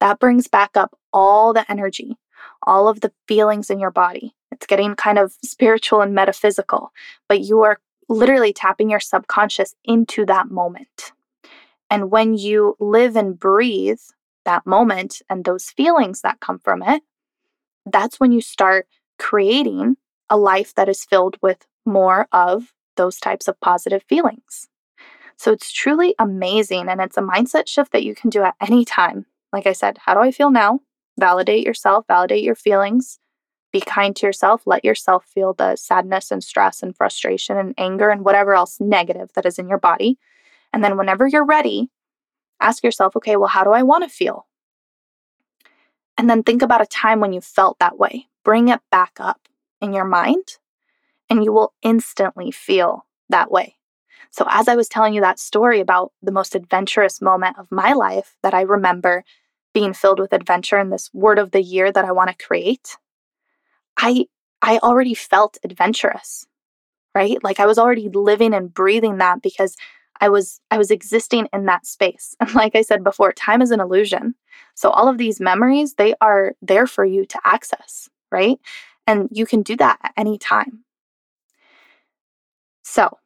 That 0.00 0.18
brings 0.18 0.48
back 0.48 0.76
up 0.76 0.98
all 1.12 1.52
the 1.52 1.70
energy, 1.70 2.16
all 2.66 2.88
of 2.88 3.02
the 3.02 3.12
feelings 3.28 3.70
in 3.70 3.78
your 3.78 3.92
body. 3.92 4.34
It's 4.62 4.68
getting 4.68 4.94
kind 4.94 5.18
of 5.18 5.36
spiritual 5.42 6.02
and 6.02 6.14
metaphysical, 6.14 6.92
but 7.28 7.40
you 7.40 7.62
are 7.62 7.80
literally 8.08 8.52
tapping 8.52 8.90
your 8.90 9.00
subconscious 9.00 9.74
into 9.84 10.24
that 10.26 10.52
moment. 10.52 11.10
And 11.90 12.12
when 12.12 12.34
you 12.34 12.76
live 12.78 13.16
and 13.16 13.36
breathe 13.36 13.98
that 14.44 14.64
moment 14.64 15.20
and 15.28 15.44
those 15.44 15.70
feelings 15.70 16.20
that 16.20 16.38
come 16.38 16.60
from 16.60 16.80
it, 16.80 17.02
that's 17.86 18.20
when 18.20 18.30
you 18.30 18.40
start 18.40 18.86
creating 19.18 19.96
a 20.30 20.36
life 20.36 20.72
that 20.76 20.88
is 20.88 21.04
filled 21.04 21.38
with 21.42 21.66
more 21.84 22.28
of 22.30 22.72
those 22.96 23.18
types 23.18 23.48
of 23.48 23.58
positive 23.58 24.04
feelings. 24.04 24.68
So 25.36 25.50
it's 25.50 25.72
truly 25.72 26.14
amazing. 26.20 26.88
And 26.88 27.00
it's 27.00 27.16
a 27.16 27.20
mindset 27.20 27.66
shift 27.66 27.90
that 27.90 28.04
you 28.04 28.14
can 28.14 28.30
do 28.30 28.44
at 28.44 28.54
any 28.60 28.84
time. 28.84 29.26
Like 29.52 29.66
I 29.66 29.72
said, 29.72 29.98
how 29.98 30.14
do 30.14 30.20
I 30.20 30.30
feel 30.30 30.52
now? 30.52 30.78
Validate 31.18 31.66
yourself, 31.66 32.04
validate 32.06 32.44
your 32.44 32.54
feelings, 32.54 33.18
be 33.72 33.80
kind 33.80 34.14
to 34.16 34.26
yourself. 34.26 34.62
Let 34.66 34.84
yourself 34.84 35.24
feel 35.24 35.54
the 35.54 35.76
sadness 35.76 36.30
and 36.30 36.44
stress 36.44 36.82
and 36.82 36.96
frustration 36.96 37.56
and 37.56 37.74
anger 37.78 38.10
and 38.10 38.24
whatever 38.24 38.54
else 38.54 38.78
negative 38.80 39.30
that 39.34 39.46
is 39.46 39.58
in 39.58 39.68
your 39.68 39.78
body. 39.78 40.18
And 40.72 40.82
then, 40.82 40.96
whenever 40.96 41.26
you're 41.26 41.44
ready, 41.44 41.90
ask 42.60 42.84
yourself, 42.84 43.16
okay, 43.16 43.36
well, 43.36 43.48
how 43.48 43.64
do 43.64 43.70
I 43.70 43.82
want 43.82 44.04
to 44.04 44.10
feel? 44.10 44.46
And 46.16 46.28
then 46.28 46.42
think 46.42 46.62
about 46.62 46.82
a 46.82 46.86
time 46.86 47.20
when 47.20 47.32
you 47.32 47.40
felt 47.40 47.78
that 47.78 47.98
way. 47.98 48.28
Bring 48.44 48.68
it 48.68 48.80
back 48.90 49.12
up 49.18 49.48
in 49.80 49.92
your 49.92 50.04
mind 50.04 50.58
and 51.28 51.44
you 51.44 51.52
will 51.52 51.72
instantly 51.82 52.50
feel 52.50 53.06
that 53.28 53.50
way. 53.50 53.76
So, 54.30 54.46
as 54.48 54.68
I 54.68 54.76
was 54.76 54.88
telling 54.88 55.14
you 55.14 55.20
that 55.20 55.38
story 55.38 55.80
about 55.80 56.12
the 56.22 56.32
most 56.32 56.54
adventurous 56.54 57.20
moment 57.20 57.58
of 57.58 57.70
my 57.70 57.92
life 57.92 58.36
that 58.42 58.54
I 58.54 58.62
remember 58.62 59.24
being 59.74 59.92
filled 59.94 60.20
with 60.20 60.32
adventure 60.32 60.78
in 60.78 60.90
this 60.90 61.10
word 61.12 61.38
of 61.38 61.50
the 61.50 61.62
year 61.62 61.90
that 61.90 62.04
I 62.04 62.12
want 62.12 62.30
to 62.30 62.46
create, 62.46 62.96
I 63.96 64.26
I 64.62 64.78
already 64.78 65.14
felt 65.14 65.58
adventurous, 65.64 66.46
right? 67.14 67.42
Like 67.42 67.60
I 67.60 67.66
was 67.66 67.78
already 67.78 68.08
living 68.08 68.54
and 68.54 68.72
breathing 68.72 69.18
that 69.18 69.42
because 69.42 69.76
I 70.20 70.28
was 70.28 70.60
I 70.70 70.78
was 70.78 70.90
existing 70.90 71.48
in 71.52 71.66
that 71.66 71.86
space. 71.86 72.36
And 72.40 72.54
like 72.54 72.76
I 72.76 72.82
said 72.82 73.04
before, 73.04 73.32
time 73.32 73.62
is 73.62 73.70
an 73.70 73.80
illusion. 73.80 74.34
So 74.74 74.90
all 74.90 75.08
of 75.08 75.18
these 75.18 75.40
memories, 75.40 75.94
they 75.94 76.14
are 76.20 76.54
there 76.62 76.86
for 76.86 77.04
you 77.04 77.26
to 77.26 77.40
access, 77.44 78.08
right? 78.30 78.58
And 79.06 79.28
you 79.32 79.46
can 79.46 79.62
do 79.62 79.76
that 79.76 79.98
at 80.02 80.12
any 80.16 80.38
time. 80.38 80.84
So, 82.84 83.18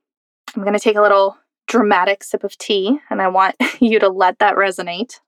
I'm 0.54 0.62
going 0.62 0.74
to 0.74 0.80
take 0.80 0.96
a 0.96 1.02
little 1.02 1.36
dramatic 1.66 2.22
sip 2.22 2.44
of 2.44 2.56
tea 2.56 2.98
and 3.10 3.20
I 3.20 3.28
want 3.28 3.56
you 3.80 3.98
to 3.98 4.08
let 4.08 4.38
that 4.38 4.56
resonate. 4.56 5.20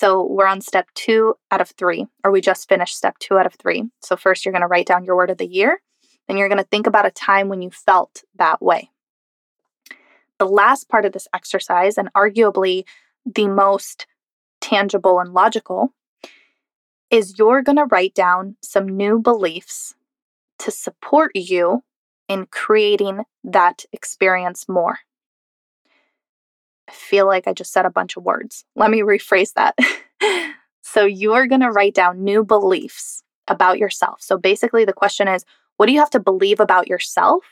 So 0.00 0.24
we're 0.24 0.46
on 0.46 0.62
step 0.62 0.88
two 0.94 1.34
out 1.50 1.60
of 1.60 1.68
three, 1.68 2.06
or 2.24 2.30
we 2.30 2.40
just 2.40 2.70
finished 2.70 2.96
step 2.96 3.18
two 3.18 3.36
out 3.36 3.44
of 3.44 3.52
three. 3.56 3.84
So, 4.02 4.16
first, 4.16 4.46
you're 4.46 4.52
going 4.52 4.62
to 4.62 4.66
write 4.66 4.86
down 4.86 5.04
your 5.04 5.14
word 5.14 5.28
of 5.28 5.36
the 5.36 5.46
year. 5.46 5.82
Then, 6.26 6.38
you're 6.38 6.48
going 6.48 6.56
to 6.56 6.64
think 6.64 6.86
about 6.86 7.04
a 7.04 7.10
time 7.10 7.50
when 7.50 7.60
you 7.60 7.68
felt 7.70 8.24
that 8.36 8.62
way. 8.62 8.88
The 10.38 10.46
last 10.46 10.88
part 10.88 11.04
of 11.04 11.12
this 11.12 11.28
exercise, 11.34 11.98
and 11.98 12.10
arguably 12.14 12.84
the 13.26 13.46
most 13.46 14.06
tangible 14.62 15.20
and 15.20 15.34
logical, 15.34 15.92
is 17.10 17.38
you're 17.38 17.60
going 17.60 17.76
to 17.76 17.84
write 17.84 18.14
down 18.14 18.56
some 18.62 18.88
new 18.88 19.18
beliefs 19.18 19.96
to 20.60 20.70
support 20.70 21.32
you 21.34 21.84
in 22.26 22.46
creating 22.46 23.24
that 23.44 23.84
experience 23.92 24.66
more. 24.66 25.00
Feel 26.92 27.26
like 27.26 27.46
I 27.46 27.52
just 27.52 27.72
said 27.72 27.86
a 27.86 27.90
bunch 27.90 28.16
of 28.16 28.24
words. 28.24 28.64
Let 28.76 28.90
me 28.90 29.00
rephrase 29.00 29.52
that. 29.54 29.76
so, 30.82 31.04
you 31.04 31.32
are 31.32 31.46
going 31.46 31.60
to 31.60 31.70
write 31.70 31.94
down 31.94 32.24
new 32.24 32.44
beliefs 32.44 33.22
about 33.48 33.78
yourself. 33.78 34.22
So, 34.22 34.38
basically, 34.38 34.84
the 34.84 34.92
question 34.92 35.28
is 35.28 35.44
what 35.76 35.86
do 35.86 35.92
you 35.92 36.00
have 36.00 36.10
to 36.10 36.20
believe 36.20 36.60
about 36.60 36.88
yourself 36.88 37.44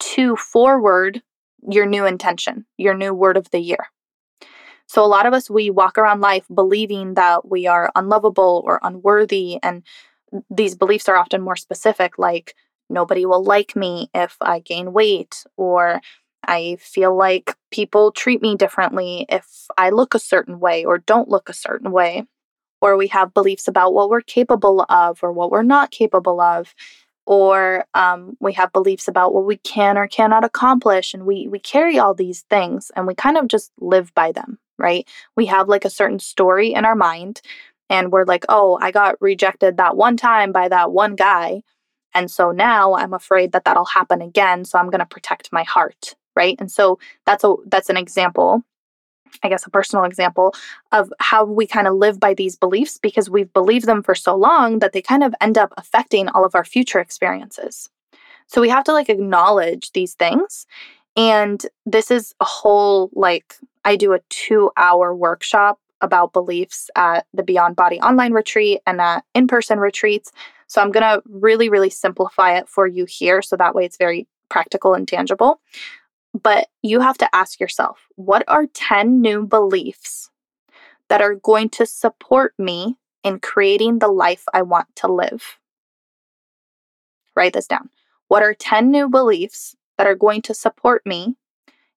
to 0.00 0.36
forward 0.36 1.22
your 1.68 1.86
new 1.86 2.06
intention, 2.06 2.66
your 2.76 2.94
new 2.94 3.12
word 3.12 3.36
of 3.36 3.50
the 3.50 3.60
year? 3.60 3.88
So, 4.86 5.04
a 5.04 5.06
lot 5.06 5.26
of 5.26 5.34
us, 5.34 5.50
we 5.50 5.68
walk 5.68 5.98
around 5.98 6.20
life 6.20 6.46
believing 6.52 7.14
that 7.14 7.48
we 7.48 7.66
are 7.66 7.92
unlovable 7.94 8.62
or 8.64 8.80
unworthy. 8.82 9.58
And 9.62 9.82
these 10.50 10.74
beliefs 10.74 11.08
are 11.08 11.16
often 11.16 11.42
more 11.42 11.56
specific, 11.56 12.18
like 12.18 12.54
nobody 12.88 13.26
will 13.26 13.44
like 13.44 13.76
me 13.76 14.08
if 14.14 14.36
I 14.40 14.60
gain 14.60 14.92
weight, 14.94 15.44
or 15.56 16.00
I 16.46 16.76
feel 16.80 17.16
like 17.16 17.54
people 17.70 18.12
treat 18.12 18.40
me 18.40 18.56
differently 18.56 19.26
if 19.28 19.66
I 19.76 19.90
look 19.90 20.14
a 20.14 20.18
certain 20.18 20.60
way 20.60 20.84
or 20.84 20.98
don't 20.98 21.28
look 21.28 21.48
a 21.48 21.54
certain 21.54 21.90
way. 21.90 22.24
Or 22.80 22.96
we 22.96 23.08
have 23.08 23.34
beliefs 23.34 23.66
about 23.66 23.92
what 23.92 24.08
we're 24.08 24.20
capable 24.20 24.86
of 24.88 25.18
or 25.22 25.32
what 25.32 25.50
we're 25.50 25.62
not 25.62 25.90
capable 25.90 26.40
of. 26.40 26.74
Or 27.26 27.84
um, 27.92 28.36
we 28.40 28.52
have 28.54 28.72
beliefs 28.72 29.08
about 29.08 29.34
what 29.34 29.44
we 29.44 29.56
can 29.58 29.98
or 29.98 30.06
cannot 30.06 30.44
accomplish. 30.44 31.12
And 31.12 31.26
we, 31.26 31.48
we 31.48 31.58
carry 31.58 31.98
all 31.98 32.14
these 32.14 32.42
things 32.42 32.90
and 32.94 33.06
we 33.06 33.14
kind 33.14 33.36
of 33.36 33.48
just 33.48 33.72
live 33.80 34.14
by 34.14 34.32
them, 34.32 34.58
right? 34.78 35.06
We 35.36 35.46
have 35.46 35.68
like 35.68 35.84
a 35.84 35.90
certain 35.90 36.20
story 36.20 36.72
in 36.72 36.84
our 36.84 36.94
mind 36.94 37.42
and 37.90 38.12
we're 38.12 38.24
like, 38.24 38.44
oh, 38.48 38.78
I 38.80 38.90
got 38.90 39.20
rejected 39.20 39.76
that 39.76 39.96
one 39.96 40.16
time 40.16 40.52
by 40.52 40.68
that 40.68 40.92
one 40.92 41.16
guy. 41.16 41.62
And 42.14 42.30
so 42.30 42.52
now 42.52 42.94
I'm 42.94 43.12
afraid 43.12 43.52
that 43.52 43.64
that'll 43.64 43.84
happen 43.84 44.22
again. 44.22 44.64
So 44.64 44.78
I'm 44.78 44.90
going 44.90 45.00
to 45.00 45.06
protect 45.06 45.52
my 45.52 45.64
heart 45.64 46.14
right? 46.38 46.56
And 46.60 46.70
so 46.70 46.98
that's 47.26 47.44
a 47.44 47.54
that's 47.66 47.90
an 47.90 47.98
example 47.98 48.62
I 49.42 49.48
guess 49.48 49.66
a 49.66 49.70
personal 49.70 50.04
example 50.04 50.54
of 50.92 51.12
how 51.20 51.44
we 51.44 51.66
kind 51.66 51.86
of 51.86 51.94
live 51.94 52.18
by 52.18 52.34
these 52.34 52.56
beliefs 52.56 52.98
because 52.98 53.28
we've 53.30 53.52
believed 53.52 53.86
them 53.86 54.02
for 54.02 54.14
so 54.14 54.34
long 54.34 54.78
that 54.78 54.92
they 54.92 55.02
kind 55.02 55.22
of 55.22 55.34
end 55.40 55.58
up 55.58 55.72
affecting 55.76 56.28
all 56.28 56.44
of 56.44 56.54
our 56.54 56.64
future 56.64 56.98
experiences. 56.98 57.90
So 58.46 58.60
we 58.60 58.70
have 58.70 58.84
to 58.84 58.92
like 58.92 59.10
acknowledge 59.10 59.92
these 59.92 60.14
things. 60.14 60.66
And 61.16 61.64
this 61.84 62.10
is 62.10 62.34
a 62.40 62.44
whole 62.44 63.10
like, 63.12 63.56
I 63.84 63.96
do 63.96 64.12
a 64.12 64.20
two 64.30 64.70
hour 64.76 65.14
workshop 65.14 65.78
about 66.00 66.32
beliefs 66.32 66.90
at 66.96 67.26
the 67.34 67.42
Beyond 67.42 67.76
Body 67.76 68.00
online 68.00 68.32
retreat 68.32 68.80
and 68.86 69.00
at 69.00 69.24
in 69.34 69.46
person 69.46 69.78
retreats. 69.78 70.32
So 70.68 70.80
I'm 70.80 70.92
going 70.92 71.02
to 71.02 71.22
really, 71.28 71.68
really 71.68 71.90
simplify 71.90 72.56
it 72.56 72.68
for 72.68 72.86
you 72.86 73.04
here. 73.04 73.42
So 73.42 73.56
that 73.56 73.74
way 73.74 73.84
it's 73.84 73.96
very 73.96 74.26
practical 74.48 74.94
and 74.94 75.06
tangible. 75.06 75.60
But 76.34 76.68
you 76.82 77.00
have 77.00 77.18
to 77.18 77.34
ask 77.34 77.60
yourself 77.60 78.06
what 78.16 78.44
are 78.48 78.66
10 78.66 79.20
new 79.20 79.46
beliefs 79.46 80.30
that 81.08 81.22
are 81.22 81.34
going 81.34 81.70
to 81.70 81.86
support 81.86 82.54
me 82.58 82.96
in 83.24 83.40
creating 83.40 83.98
the 83.98 84.08
life 84.08 84.44
I 84.52 84.62
want 84.62 84.88
to 84.96 85.12
live? 85.12 85.58
Write 87.34 87.52
this 87.54 87.66
down. 87.66 87.90
What 88.28 88.42
are 88.42 88.54
10 88.54 88.90
new 88.90 89.08
beliefs 89.08 89.74
that 89.96 90.06
are 90.06 90.14
going 90.14 90.42
to 90.42 90.54
support 90.54 91.04
me 91.06 91.36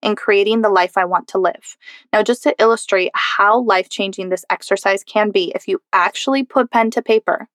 in 0.01 0.15
creating 0.15 0.61
the 0.61 0.69
life 0.69 0.97
I 0.97 1.05
want 1.05 1.27
to 1.29 1.37
live? 1.37 1.77
Now, 2.13 2.23
just 2.23 2.43
to 2.43 2.55
illustrate 2.59 3.11
how 3.13 3.59
life 3.59 3.89
changing 3.89 4.29
this 4.29 4.45
exercise 4.49 5.03
can 5.03 5.31
be, 5.31 5.51
if 5.53 5.67
you 5.67 5.81
actually 5.91 6.43
put 6.43 6.71
pen 6.71 6.89
to 6.91 7.01
paper 7.01 7.49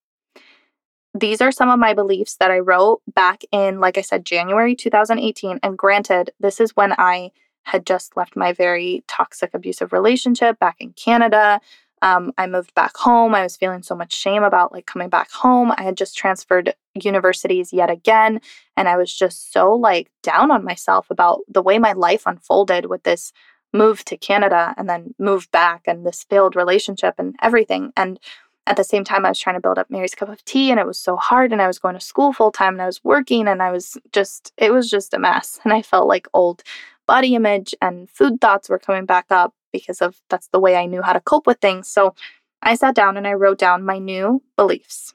these 1.18 1.40
are 1.40 1.52
some 1.52 1.70
of 1.70 1.78
my 1.78 1.94
beliefs 1.94 2.36
that 2.36 2.50
I 2.50 2.58
wrote 2.58 3.00
back 3.14 3.42
in, 3.50 3.80
like 3.80 3.98
I 3.98 4.02
said, 4.02 4.24
January 4.24 4.74
2018. 4.74 5.60
And 5.62 5.78
granted, 5.78 6.30
this 6.40 6.60
is 6.60 6.76
when 6.76 6.92
I 6.98 7.30
had 7.64 7.86
just 7.86 8.16
left 8.16 8.36
my 8.36 8.52
very 8.52 9.04
toxic, 9.08 9.50
abusive 9.52 9.92
relationship 9.92 10.58
back 10.58 10.76
in 10.78 10.92
Canada. 10.92 11.60
Um, 12.02 12.32
I 12.36 12.46
moved 12.46 12.74
back 12.74 12.96
home. 12.96 13.34
I 13.34 13.42
was 13.42 13.56
feeling 13.56 13.82
so 13.82 13.96
much 13.96 14.14
shame 14.14 14.42
about 14.42 14.72
like 14.72 14.86
coming 14.86 15.08
back 15.08 15.30
home. 15.30 15.72
I 15.76 15.82
had 15.82 15.96
just 15.96 16.16
transferred 16.16 16.74
universities 16.94 17.72
yet 17.72 17.90
again. 17.90 18.40
And 18.76 18.88
I 18.88 18.96
was 18.96 19.12
just 19.12 19.52
so 19.52 19.72
like 19.72 20.10
down 20.22 20.50
on 20.50 20.64
myself 20.64 21.10
about 21.10 21.40
the 21.48 21.62
way 21.62 21.78
my 21.78 21.92
life 21.92 22.22
unfolded 22.26 22.86
with 22.86 23.02
this 23.02 23.32
move 23.72 24.04
to 24.04 24.16
Canada 24.16 24.74
and 24.76 24.88
then 24.88 25.14
move 25.18 25.50
back 25.50 25.82
and 25.86 26.06
this 26.06 26.24
failed 26.24 26.56
relationship 26.56 27.14
and 27.18 27.34
everything. 27.42 27.92
And 27.96 28.20
at 28.66 28.76
the 28.76 28.84
same 28.84 29.04
time, 29.04 29.24
I 29.24 29.28
was 29.28 29.38
trying 29.38 29.56
to 29.56 29.60
build 29.60 29.78
up 29.78 29.90
Mary's 29.90 30.14
Cup 30.14 30.28
of 30.28 30.44
Tea, 30.44 30.70
and 30.70 30.80
it 30.80 30.86
was 30.86 30.98
so 30.98 31.16
hard. 31.16 31.52
And 31.52 31.62
I 31.62 31.66
was 31.66 31.78
going 31.78 31.94
to 31.94 32.00
school 32.00 32.32
full 32.32 32.50
time, 32.50 32.74
and 32.74 32.82
I 32.82 32.86
was 32.86 33.04
working, 33.04 33.46
and 33.48 33.62
I 33.62 33.70
was 33.70 33.96
just, 34.12 34.52
it 34.56 34.72
was 34.72 34.90
just 34.90 35.14
a 35.14 35.18
mess. 35.18 35.60
And 35.64 35.72
I 35.72 35.82
felt 35.82 36.08
like 36.08 36.28
old 36.34 36.62
body 37.06 37.34
image 37.34 37.74
and 37.80 38.10
food 38.10 38.40
thoughts 38.40 38.68
were 38.68 38.78
coming 38.78 39.06
back 39.06 39.26
up 39.30 39.54
because 39.72 40.02
of 40.02 40.20
that's 40.28 40.48
the 40.48 40.60
way 40.60 40.76
I 40.76 40.86
knew 40.86 41.02
how 41.02 41.12
to 41.12 41.20
cope 41.20 41.46
with 41.46 41.60
things. 41.60 41.88
So 41.88 42.14
I 42.62 42.74
sat 42.74 42.94
down 42.94 43.16
and 43.16 43.26
I 43.26 43.34
wrote 43.34 43.58
down 43.58 43.84
my 43.84 43.98
new 43.98 44.42
beliefs. 44.56 45.14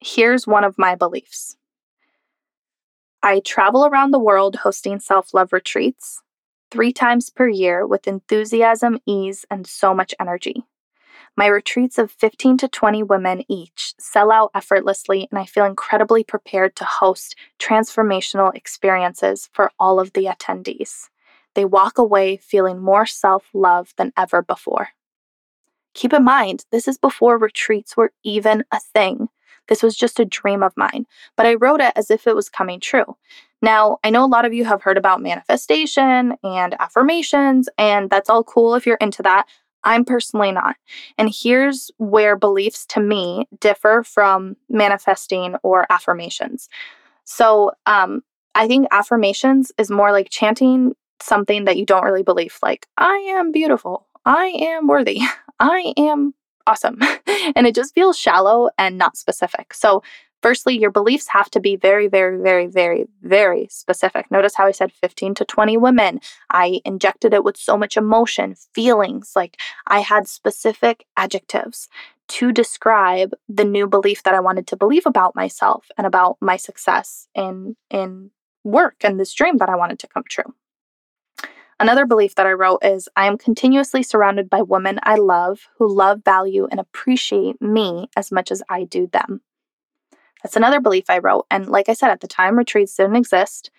Here's 0.00 0.46
one 0.46 0.64
of 0.64 0.78
my 0.78 0.94
beliefs 0.94 1.56
I 3.22 3.40
travel 3.40 3.86
around 3.86 4.10
the 4.10 4.18
world 4.18 4.56
hosting 4.56 5.00
self 5.00 5.32
love 5.34 5.52
retreats 5.52 6.22
three 6.70 6.92
times 6.92 7.30
per 7.30 7.48
year 7.48 7.86
with 7.86 8.06
enthusiasm, 8.06 8.98
ease, 9.06 9.46
and 9.50 9.66
so 9.66 9.94
much 9.94 10.14
energy. 10.20 10.64
My 11.36 11.46
retreats 11.48 11.98
of 11.98 12.12
15 12.12 12.58
to 12.58 12.68
20 12.68 13.02
women 13.02 13.42
each 13.48 13.94
sell 13.98 14.30
out 14.30 14.52
effortlessly, 14.54 15.26
and 15.30 15.38
I 15.38 15.46
feel 15.46 15.64
incredibly 15.64 16.22
prepared 16.22 16.76
to 16.76 16.84
host 16.84 17.34
transformational 17.58 18.54
experiences 18.54 19.50
for 19.52 19.72
all 19.78 19.98
of 19.98 20.12
the 20.12 20.26
attendees. 20.26 21.08
They 21.54 21.64
walk 21.64 21.98
away 21.98 22.36
feeling 22.36 22.80
more 22.80 23.06
self 23.06 23.48
love 23.52 23.94
than 23.96 24.12
ever 24.16 24.42
before. 24.42 24.90
Keep 25.94 26.12
in 26.12 26.24
mind, 26.24 26.66
this 26.70 26.86
is 26.86 26.98
before 26.98 27.38
retreats 27.38 27.96
were 27.96 28.12
even 28.24 28.64
a 28.70 28.80
thing. 28.80 29.28
This 29.68 29.82
was 29.82 29.96
just 29.96 30.20
a 30.20 30.24
dream 30.24 30.62
of 30.62 30.76
mine, 30.76 31.06
but 31.36 31.46
I 31.46 31.54
wrote 31.54 31.80
it 31.80 31.92
as 31.96 32.10
if 32.10 32.26
it 32.26 32.36
was 32.36 32.48
coming 32.48 32.80
true. 32.80 33.16
Now, 33.62 33.98
I 34.04 34.10
know 34.10 34.24
a 34.24 34.26
lot 34.26 34.44
of 34.44 34.52
you 34.52 34.64
have 34.66 34.82
heard 34.82 34.98
about 34.98 35.22
manifestation 35.22 36.36
and 36.42 36.76
affirmations, 36.78 37.68
and 37.78 38.10
that's 38.10 38.28
all 38.28 38.44
cool 38.44 38.74
if 38.74 38.86
you're 38.86 38.98
into 39.00 39.22
that. 39.22 39.46
I'm 39.84 40.04
personally 40.04 40.52
not. 40.52 40.76
And 41.18 41.32
here's 41.32 41.90
where 41.98 42.36
beliefs 42.36 42.86
to 42.86 43.00
me 43.00 43.46
differ 43.60 44.02
from 44.02 44.56
manifesting 44.68 45.56
or 45.62 45.86
affirmations. 45.90 46.68
So, 47.24 47.72
um, 47.86 48.22
I 48.54 48.68
think 48.68 48.86
affirmations 48.92 49.72
is 49.78 49.90
more 49.90 50.12
like 50.12 50.28
chanting 50.30 50.94
something 51.20 51.64
that 51.64 51.76
you 51.76 51.84
don't 51.86 52.04
really 52.04 52.22
believe, 52.22 52.58
like, 52.62 52.86
I 52.98 53.16
am 53.36 53.50
beautiful, 53.52 54.06
I 54.24 54.46
am 54.46 54.86
worthy, 54.86 55.20
I 55.60 55.92
am 55.96 56.34
awesome. 56.66 56.98
and 57.56 57.66
it 57.66 57.74
just 57.74 57.94
feels 57.94 58.18
shallow 58.18 58.70
and 58.78 58.96
not 58.98 59.16
specific. 59.16 59.74
So, 59.74 60.02
Firstly, 60.44 60.78
your 60.78 60.90
beliefs 60.90 61.28
have 61.28 61.48
to 61.52 61.58
be 61.58 61.74
very, 61.74 62.06
very, 62.06 62.36
very, 62.36 62.66
very, 62.66 63.06
very 63.22 63.66
specific. 63.70 64.30
Notice 64.30 64.54
how 64.54 64.66
I 64.66 64.72
said 64.72 64.92
15 64.92 65.36
to 65.36 65.44
20 65.46 65.78
women. 65.78 66.20
I 66.50 66.82
injected 66.84 67.32
it 67.32 67.42
with 67.44 67.56
so 67.56 67.78
much 67.78 67.96
emotion, 67.96 68.54
feelings, 68.74 69.32
like 69.34 69.56
I 69.86 70.00
had 70.00 70.28
specific 70.28 71.06
adjectives 71.16 71.88
to 72.28 72.52
describe 72.52 73.32
the 73.48 73.64
new 73.64 73.86
belief 73.86 74.22
that 74.24 74.34
I 74.34 74.40
wanted 74.40 74.66
to 74.66 74.76
believe 74.76 75.06
about 75.06 75.34
myself 75.34 75.86
and 75.96 76.06
about 76.06 76.36
my 76.42 76.58
success 76.58 77.26
in 77.34 77.74
in 77.88 78.30
work 78.64 78.96
and 79.02 79.18
this 79.18 79.32
dream 79.32 79.56
that 79.56 79.70
I 79.70 79.76
wanted 79.76 79.98
to 80.00 80.08
come 80.08 80.24
true. 80.28 80.52
Another 81.80 82.04
belief 82.04 82.34
that 82.34 82.46
I 82.46 82.52
wrote 82.52 82.84
is 82.84 83.08
I 83.16 83.28
am 83.28 83.38
continuously 83.38 84.02
surrounded 84.02 84.50
by 84.50 84.60
women 84.60 85.00
I 85.04 85.14
love 85.14 85.68
who 85.78 85.88
love, 85.90 86.20
value, 86.22 86.68
and 86.70 86.78
appreciate 86.78 87.62
me 87.62 88.10
as 88.14 88.30
much 88.30 88.52
as 88.52 88.62
I 88.68 88.84
do 88.84 89.06
them. 89.06 89.40
That's 90.44 90.56
another 90.56 90.80
belief 90.80 91.06
I 91.08 91.18
wrote. 91.18 91.46
And 91.50 91.68
like 91.70 91.88
I 91.88 91.94
said, 91.94 92.10
at 92.10 92.20
the 92.20 92.28
time, 92.28 92.58
retreats 92.58 92.94
didn't 92.94 93.16
exist. 93.16 93.70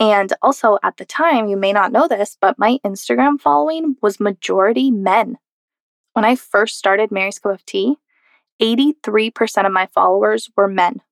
And 0.00 0.32
also 0.42 0.78
at 0.82 0.96
the 0.96 1.04
time, 1.04 1.46
you 1.48 1.56
may 1.56 1.72
not 1.72 1.92
know 1.92 2.08
this, 2.08 2.36
but 2.40 2.58
my 2.58 2.78
Instagram 2.84 3.40
following 3.40 3.96
was 4.02 4.18
majority 4.18 4.90
men. 4.90 5.38
When 6.14 6.24
I 6.24 6.34
first 6.34 6.76
started 6.76 7.12
Mary's 7.12 7.38
Cup 7.38 7.52
of 7.52 7.64
Tea, 7.64 7.98
83% 8.60 9.64
of 9.64 9.72
my 9.72 9.86
followers 9.86 10.50
were 10.56 10.66
men. 10.66 11.02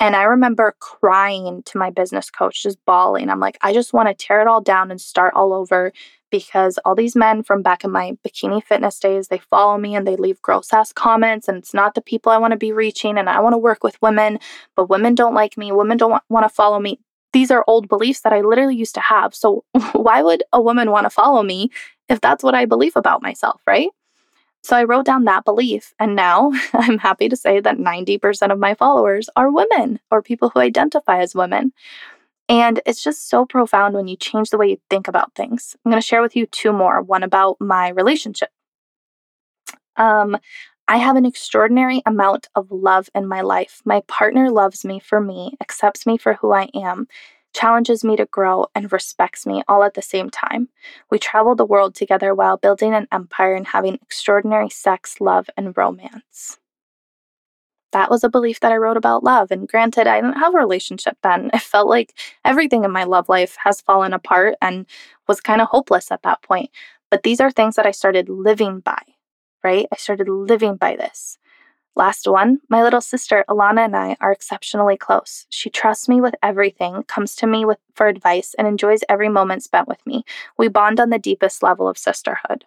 And 0.00 0.14
I 0.14 0.22
remember 0.24 0.76
crying 0.78 1.62
to 1.64 1.78
my 1.78 1.90
business 1.90 2.30
coach, 2.30 2.62
just 2.62 2.78
bawling. 2.86 3.28
I'm 3.28 3.40
like, 3.40 3.58
I 3.62 3.72
just 3.72 3.92
want 3.92 4.08
to 4.08 4.14
tear 4.14 4.40
it 4.40 4.46
all 4.46 4.60
down 4.60 4.90
and 4.90 5.00
start 5.00 5.34
all 5.34 5.52
over 5.52 5.92
because 6.30 6.78
all 6.84 6.94
these 6.94 7.16
men 7.16 7.42
from 7.42 7.62
back 7.62 7.82
in 7.82 7.90
my 7.90 8.16
bikini 8.24 8.62
fitness 8.62 9.00
days, 9.00 9.28
they 9.28 9.38
follow 9.38 9.76
me 9.76 9.96
and 9.96 10.06
they 10.06 10.14
leave 10.14 10.40
gross 10.40 10.72
ass 10.72 10.92
comments. 10.92 11.48
And 11.48 11.58
it's 11.58 11.74
not 11.74 11.94
the 11.94 12.00
people 12.00 12.30
I 12.30 12.38
want 12.38 12.52
to 12.52 12.56
be 12.58 12.70
reaching. 12.70 13.18
And 13.18 13.28
I 13.28 13.40
want 13.40 13.54
to 13.54 13.58
work 13.58 13.82
with 13.82 14.00
women, 14.00 14.38
but 14.76 14.88
women 14.88 15.16
don't 15.16 15.34
like 15.34 15.56
me. 15.56 15.72
Women 15.72 15.96
don't 15.98 16.22
want 16.28 16.44
to 16.44 16.54
follow 16.54 16.78
me. 16.78 17.00
These 17.32 17.50
are 17.50 17.64
old 17.66 17.88
beliefs 17.88 18.20
that 18.20 18.32
I 18.32 18.42
literally 18.42 18.76
used 18.76 18.94
to 18.94 19.00
have. 19.00 19.34
So 19.34 19.64
why 19.92 20.22
would 20.22 20.44
a 20.52 20.62
woman 20.62 20.92
want 20.92 21.06
to 21.06 21.10
follow 21.10 21.42
me 21.42 21.70
if 22.08 22.20
that's 22.20 22.44
what 22.44 22.54
I 22.54 22.66
believe 22.66 22.96
about 22.96 23.22
myself, 23.22 23.60
right? 23.66 23.88
So 24.68 24.76
I 24.76 24.84
wrote 24.84 25.06
down 25.06 25.24
that 25.24 25.46
belief, 25.46 25.94
and 25.98 26.14
now 26.14 26.52
I'm 26.74 26.98
happy 26.98 27.30
to 27.30 27.36
say 27.36 27.58
that 27.58 27.78
90% 27.78 28.52
of 28.52 28.58
my 28.58 28.74
followers 28.74 29.30
are 29.34 29.50
women 29.50 29.98
or 30.10 30.20
people 30.20 30.50
who 30.50 30.60
identify 30.60 31.20
as 31.20 31.34
women. 31.34 31.72
And 32.50 32.78
it's 32.84 33.02
just 33.02 33.30
so 33.30 33.46
profound 33.46 33.94
when 33.94 34.08
you 34.08 34.16
change 34.16 34.50
the 34.50 34.58
way 34.58 34.68
you 34.68 34.76
think 34.90 35.08
about 35.08 35.34
things. 35.34 35.74
I'm 35.86 35.90
going 35.90 36.02
to 36.02 36.06
share 36.06 36.20
with 36.20 36.36
you 36.36 36.44
two 36.44 36.74
more 36.74 37.00
one 37.00 37.22
about 37.22 37.56
my 37.58 37.88
relationship. 37.88 38.50
Um, 39.96 40.36
I 40.86 40.98
have 40.98 41.16
an 41.16 41.24
extraordinary 41.24 42.02
amount 42.04 42.48
of 42.54 42.70
love 42.70 43.08
in 43.14 43.26
my 43.26 43.40
life. 43.40 43.80
My 43.86 44.02
partner 44.06 44.50
loves 44.50 44.84
me 44.84 45.00
for 45.00 45.18
me, 45.18 45.56
accepts 45.62 46.04
me 46.04 46.18
for 46.18 46.34
who 46.34 46.52
I 46.52 46.68
am, 46.74 47.08
challenges 47.54 48.04
me 48.04 48.16
to 48.16 48.26
grow, 48.26 48.66
and 48.74 48.92
respects 48.92 49.46
me 49.46 49.62
all 49.68 49.82
at 49.82 49.94
the 49.94 50.02
same 50.02 50.30
time. 50.30 50.68
We 51.10 51.18
travel 51.18 51.54
the 51.54 51.64
world 51.64 51.94
together 51.94 52.34
while 52.34 52.56
building 52.56 52.94
an 52.94 53.08
empire 53.10 53.54
and 53.54 53.66
having 53.66 53.94
extraordinary 53.94 54.70
sex, 54.70 55.20
love, 55.20 55.48
and 55.56 55.76
romance. 55.76 56.58
That 57.92 58.10
was 58.10 58.22
a 58.22 58.28
belief 58.28 58.60
that 58.60 58.72
I 58.72 58.76
wrote 58.76 58.98
about 58.98 59.24
love. 59.24 59.50
And 59.50 59.66
granted, 59.66 60.06
I 60.06 60.20
didn't 60.20 60.38
have 60.38 60.54
a 60.54 60.58
relationship 60.58 61.16
then. 61.22 61.50
It 61.54 61.62
felt 61.62 61.88
like 61.88 62.14
everything 62.44 62.84
in 62.84 62.90
my 62.90 63.04
love 63.04 63.28
life 63.28 63.56
has 63.64 63.80
fallen 63.80 64.12
apart 64.12 64.56
and 64.60 64.86
was 65.26 65.40
kind 65.40 65.60
of 65.60 65.68
hopeless 65.68 66.10
at 66.12 66.22
that 66.22 66.42
point. 66.42 66.70
But 67.10 67.22
these 67.22 67.40
are 67.40 67.50
things 67.50 67.76
that 67.76 67.86
I 67.86 67.92
started 67.92 68.28
living 68.28 68.80
by, 68.80 69.00
right? 69.64 69.86
I 69.90 69.96
started 69.96 70.28
living 70.28 70.76
by 70.76 70.96
this. 70.96 71.38
Last 71.98 72.28
one, 72.28 72.60
my 72.68 72.80
little 72.84 73.00
sister 73.00 73.44
Alana 73.48 73.84
and 73.84 73.96
I 73.96 74.16
are 74.20 74.30
exceptionally 74.30 74.96
close. 74.96 75.46
She 75.50 75.68
trusts 75.68 76.08
me 76.08 76.20
with 76.20 76.36
everything, 76.44 77.02
comes 77.02 77.34
to 77.34 77.46
me 77.48 77.64
with 77.64 77.78
for 77.92 78.06
advice, 78.06 78.54
and 78.56 78.68
enjoys 78.68 79.00
every 79.08 79.28
moment 79.28 79.64
spent 79.64 79.88
with 79.88 80.06
me. 80.06 80.24
We 80.56 80.68
bond 80.68 81.00
on 81.00 81.10
the 81.10 81.18
deepest 81.18 81.60
level 81.60 81.88
of 81.88 81.98
sisterhood. 81.98 82.64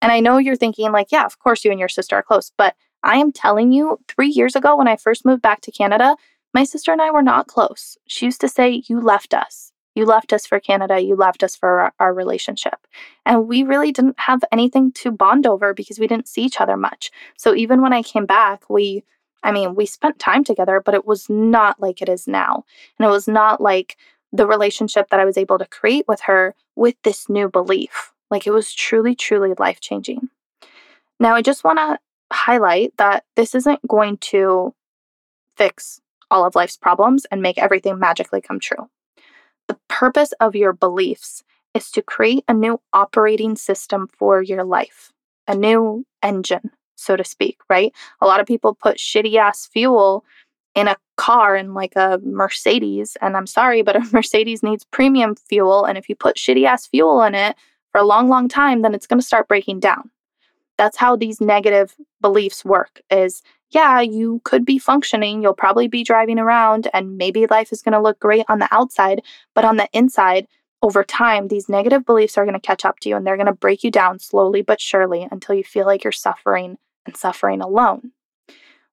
And 0.00 0.12
I 0.12 0.20
know 0.20 0.38
you're 0.38 0.54
thinking, 0.54 0.92
like, 0.92 1.08
yeah, 1.10 1.24
of 1.24 1.40
course 1.40 1.64
you 1.64 1.72
and 1.72 1.80
your 1.80 1.88
sister 1.88 2.14
are 2.14 2.22
close, 2.22 2.52
but 2.56 2.76
I 3.02 3.16
am 3.16 3.32
telling 3.32 3.72
you, 3.72 3.98
three 4.06 4.28
years 4.28 4.54
ago 4.54 4.76
when 4.76 4.86
I 4.86 4.94
first 4.94 5.24
moved 5.24 5.42
back 5.42 5.60
to 5.62 5.72
Canada, 5.72 6.14
my 6.54 6.62
sister 6.62 6.92
and 6.92 7.02
I 7.02 7.10
were 7.10 7.22
not 7.22 7.48
close. 7.48 7.98
She 8.06 8.26
used 8.26 8.40
to 8.42 8.48
say, 8.48 8.84
You 8.86 9.00
left 9.00 9.34
us. 9.34 9.71
You 9.94 10.06
left 10.06 10.32
us 10.32 10.46
for 10.46 10.58
Canada. 10.58 11.00
You 11.00 11.16
left 11.16 11.42
us 11.42 11.54
for 11.54 11.80
our, 11.80 11.92
our, 12.00 12.14
relationship. 12.14 12.86
And 13.26 13.46
we 13.46 13.62
really 13.62 13.92
didn't 13.92 14.18
have 14.20 14.42
anything 14.50 14.92
to 14.92 15.10
bond 15.10 15.46
over 15.46 15.74
because 15.74 15.98
we 15.98 16.06
didn't 16.06 16.28
see 16.28 16.42
each 16.42 16.60
other 16.60 16.76
much. 16.76 17.10
So 17.36 17.54
even 17.54 17.82
when 17.82 17.92
I 17.92 18.02
came 18.02 18.26
back, 18.26 18.68
we, 18.70 19.04
I 19.42 19.52
mean, 19.52 19.74
we 19.74 19.86
spent 19.86 20.18
time 20.18 20.44
together, 20.44 20.80
but 20.80 20.94
it 20.94 21.06
was 21.06 21.28
not 21.28 21.80
like 21.80 22.00
it 22.00 22.08
is 22.08 22.26
now. 22.26 22.64
And 22.98 23.06
it 23.06 23.10
was 23.10 23.28
not 23.28 23.60
like 23.60 23.96
the 24.32 24.46
relationship 24.46 25.10
that 25.10 25.20
I 25.20 25.24
was 25.24 25.36
able 25.36 25.58
to 25.58 25.66
create 25.66 26.06
with 26.08 26.22
her 26.22 26.54
with 26.74 26.96
this 27.02 27.28
new 27.28 27.48
belief. 27.48 28.12
Like 28.30 28.46
it 28.46 28.52
was 28.52 28.72
truly, 28.72 29.14
truly 29.14 29.52
life 29.58 29.80
changing. 29.80 30.30
Now, 31.20 31.34
I 31.34 31.42
just 31.42 31.64
want 31.64 31.78
to 31.78 31.98
highlight 32.32 32.96
that 32.96 33.24
this 33.36 33.54
isn't 33.54 33.86
going 33.86 34.16
to 34.18 34.74
fix 35.56 36.00
all 36.30 36.46
of 36.46 36.54
life's 36.54 36.78
problems 36.78 37.26
and 37.30 37.42
make 37.42 37.58
everything 37.58 37.98
magically 37.98 38.40
come 38.40 38.58
true. 38.58 38.88
The 39.68 39.78
purpose 39.88 40.32
of 40.40 40.54
your 40.54 40.72
beliefs 40.72 41.42
is 41.74 41.90
to 41.92 42.02
create 42.02 42.44
a 42.48 42.54
new 42.54 42.80
operating 42.92 43.56
system 43.56 44.08
for 44.18 44.42
your 44.42 44.64
life, 44.64 45.12
a 45.48 45.54
new 45.54 46.04
engine, 46.22 46.70
so 46.96 47.16
to 47.16 47.24
speak, 47.24 47.58
right? 47.68 47.92
A 48.20 48.26
lot 48.26 48.40
of 48.40 48.46
people 48.46 48.74
put 48.74 48.98
shitty 48.98 49.36
ass 49.36 49.66
fuel 49.66 50.24
in 50.74 50.88
a 50.88 50.96
car 51.16 51.56
in 51.56 51.74
like 51.74 51.94
a 51.96 52.20
Mercedes. 52.24 53.16
And 53.20 53.36
I'm 53.36 53.46
sorry, 53.46 53.82
but 53.82 53.96
a 53.96 54.08
Mercedes 54.12 54.62
needs 54.62 54.84
premium 54.84 55.36
fuel. 55.36 55.84
And 55.84 55.96
if 55.96 56.08
you 56.08 56.14
put 56.14 56.36
shitty 56.36 56.64
ass 56.64 56.86
fuel 56.86 57.22
in 57.22 57.34
it 57.34 57.56
for 57.90 58.00
a 58.00 58.04
long, 58.04 58.28
long 58.28 58.48
time, 58.48 58.82
then 58.82 58.94
it's 58.94 59.06
going 59.06 59.20
to 59.20 59.26
start 59.26 59.48
breaking 59.48 59.80
down. 59.80 60.10
That's 60.78 60.96
how 60.96 61.16
these 61.16 61.40
negative 61.40 61.94
beliefs 62.20 62.64
work 62.64 63.02
is 63.10 63.42
yeah, 63.72 64.00
you 64.00 64.40
could 64.44 64.64
be 64.64 64.78
functioning, 64.78 65.42
you'll 65.42 65.54
probably 65.54 65.88
be 65.88 66.04
driving 66.04 66.38
around, 66.38 66.88
and 66.92 67.16
maybe 67.16 67.46
life 67.46 67.72
is 67.72 67.82
going 67.82 67.94
to 67.94 68.00
look 68.00 68.20
great 68.20 68.44
on 68.48 68.58
the 68.58 68.68
outside, 68.70 69.22
but 69.54 69.64
on 69.64 69.78
the 69.78 69.88
inside, 69.92 70.46
over 70.82 71.02
time, 71.02 71.48
these 71.48 71.68
negative 71.68 72.04
beliefs 72.04 72.36
are 72.36 72.44
going 72.44 72.58
to 72.58 72.60
catch 72.60 72.84
up 72.84 73.00
to 73.00 73.08
you 73.08 73.16
and 73.16 73.26
they're 73.26 73.36
going 73.36 73.46
to 73.46 73.52
break 73.52 73.84
you 73.84 73.90
down 73.90 74.18
slowly 74.18 74.62
but 74.62 74.80
surely 74.80 75.26
until 75.30 75.54
you 75.54 75.62
feel 75.62 75.86
like 75.86 76.02
you're 76.02 76.12
suffering 76.12 76.76
and 77.06 77.16
suffering 77.16 77.60
alone. 77.60 78.10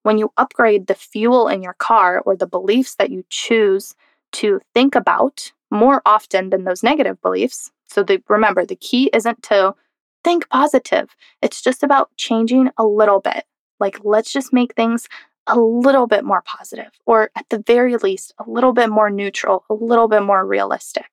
When 0.02 0.16
you 0.16 0.32
upgrade 0.36 0.86
the 0.86 0.94
fuel 0.94 1.48
in 1.48 1.62
your 1.62 1.74
car 1.74 2.20
or 2.20 2.36
the 2.36 2.46
beliefs 2.46 2.94
that 2.94 3.10
you 3.10 3.24
choose 3.28 3.94
to 4.32 4.60
think 4.72 4.94
about 4.94 5.52
more 5.70 6.00
often 6.06 6.50
than 6.50 6.64
those 6.64 6.82
negative 6.82 7.20
beliefs, 7.20 7.70
so 7.88 8.04
the, 8.04 8.22
remember, 8.28 8.64
the 8.64 8.76
key 8.76 9.10
isn't 9.12 9.42
to 9.44 9.74
think 10.22 10.48
positive, 10.48 11.16
it's 11.42 11.60
just 11.60 11.82
about 11.82 12.16
changing 12.16 12.70
a 12.78 12.84
little 12.84 13.20
bit 13.20 13.44
like, 13.80 13.98
let's 14.04 14.32
just 14.32 14.52
make 14.52 14.74
things 14.74 15.08
a 15.46 15.58
little 15.58 16.06
bit 16.06 16.24
more 16.24 16.42
positive, 16.42 16.90
or 17.06 17.30
at 17.34 17.48
the 17.48 17.58
very 17.66 17.96
least, 17.96 18.34
a 18.38 18.48
little 18.48 18.72
bit 18.72 18.90
more 18.90 19.10
neutral, 19.10 19.64
a 19.68 19.74
little 19.74 20.06
bit 20.06 20.22
more 20.22 20.46
realistic. 20.46 21.10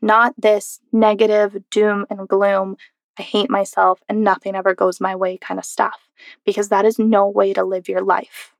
Not 0.00 0.34
this 0.38 0.80
negative 0.90 1.56
doom 1.70 2.06
and 2.10 2.26
gloom, 2.26 2.76
I 3.18 3.22
hate 3.22 3.50
myself 3.50 4.00
and 4.08 4.22
nothing 4.22 4.54
ever 4.54 4.74
goes 4.74 5.00
my 5.00 5.14
way 5.14 5.36
kind 5.38 5.58
of 5.58 5.64
stuff, 5.64 6.08
because 6.44 6.68
that 6.68 6.84
is 6.84 6.98
no 6.98 7.28
way 7.28 7.52
to 7.52 7.64
live 7.64 7.88
your 7.88 8.02
life. 8.02 8.54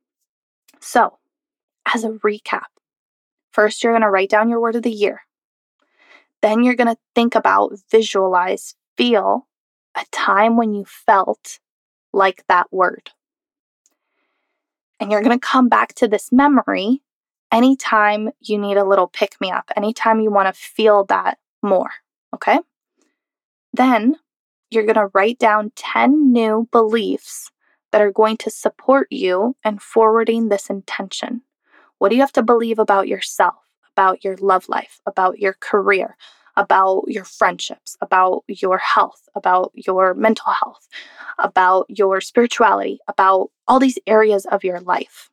So, 0.80 1.18
as 1.92 2.04
a 2.04 2.10
recap, 2.10 2.66
first 3.50 3.82
you're 3.82 3.92
going 3.92 4.02
to 4.02 4.10
write 4.10 4.30
down 4.30 4.48
your 4.48 4.60
word 4.60 4.76
of 4.76 4.82
the 4.82 4.90
year. 4.90 5.22
Then 6.42 6.62
you're 6.62 6.76
going 6.76 6.94
to 6.94 6.98
think 7.14 7.34
about, 7.34 7.72
visualize, 7.90 8.74
feel 8.96 9.48
a 9.96 10.04
time 10.12 10.56
when 10.56 10.72
you 10.72 10.84
felt 10.84 11.58
like 12.12 12.44
that 12.48 12.72
word. 12.72 13.10
And 15.00 15.10
you're 15.10 15.22
going 15.22 15.38
to 15.38 15.46
come 15.46 15.68
back 15.68 15.94
to 15.94 16.08
this 16.08 16.32
memory 16.32 17.02
anytime 17.52 18.30
you 18.40 18.58
need 18.58 18.76
a 18.76 18.84
little 18.84 19.08
pick 19.08 19.40
me 19.40 19.50
up, 19.50 19.70
anytime 19.76 20.20
you 20.20 20.30
want 20.30 20.52
to 20.52 20.60
feel 20.60 21.04
that 21.04 21.38
more. 21.62 21.90
Okay. 22.34 22.58
Then 23.72 24.16
you're 24.70 24.84
going 24.84 24.96
to 24.96 25.10
write 25.14 25.38
down 25.38 25.72
10 25.76 26.32
new 26.32 26.68
beliefs 26.72 27.50
that 27.92 28.02
are 28.02 28.12
going 28.12 28.36
to 28.38 28.50
support 28.50 29.08
you 29.10 29.56
in 29.64 29.78
forwarding 29.78 30.48
this 30.48 30.68
intention. 30.68 31.42
What 31.98 32.10
do 32.10 32.16
you 32.16 32.22
have 32.22 32.32
to 32.32 32.42
believe 32.42 32.78
about 32.78 33.08
yourself, 33.08 33.56
about 33.96 34.24
your 34.24 34.36
love 34.36 34.68
life, 34.68 35.00
about 35.06 35.38
your 35.38 35.54
career, 35.54 36.16
about 36.58 37.04
your 37.06 37.24
friendships, 37.24 37.96
about 38.00 38.42
your 38.48 38.78
health, 38.78 39.28
about 39.36 39.70
your 39.74 40.12
mental 40.12 40.52
health, 40.52 40.88
about 41.38 41.86
your 41.88 42.20
spirituality, 42.20 42.98
about 43.06 43.50
all 43.68 43.78
these 43.78 43.98
areas 44.08 44.44
of 44.44 44.64
your 44.64 44.80
life. 44.80 45.30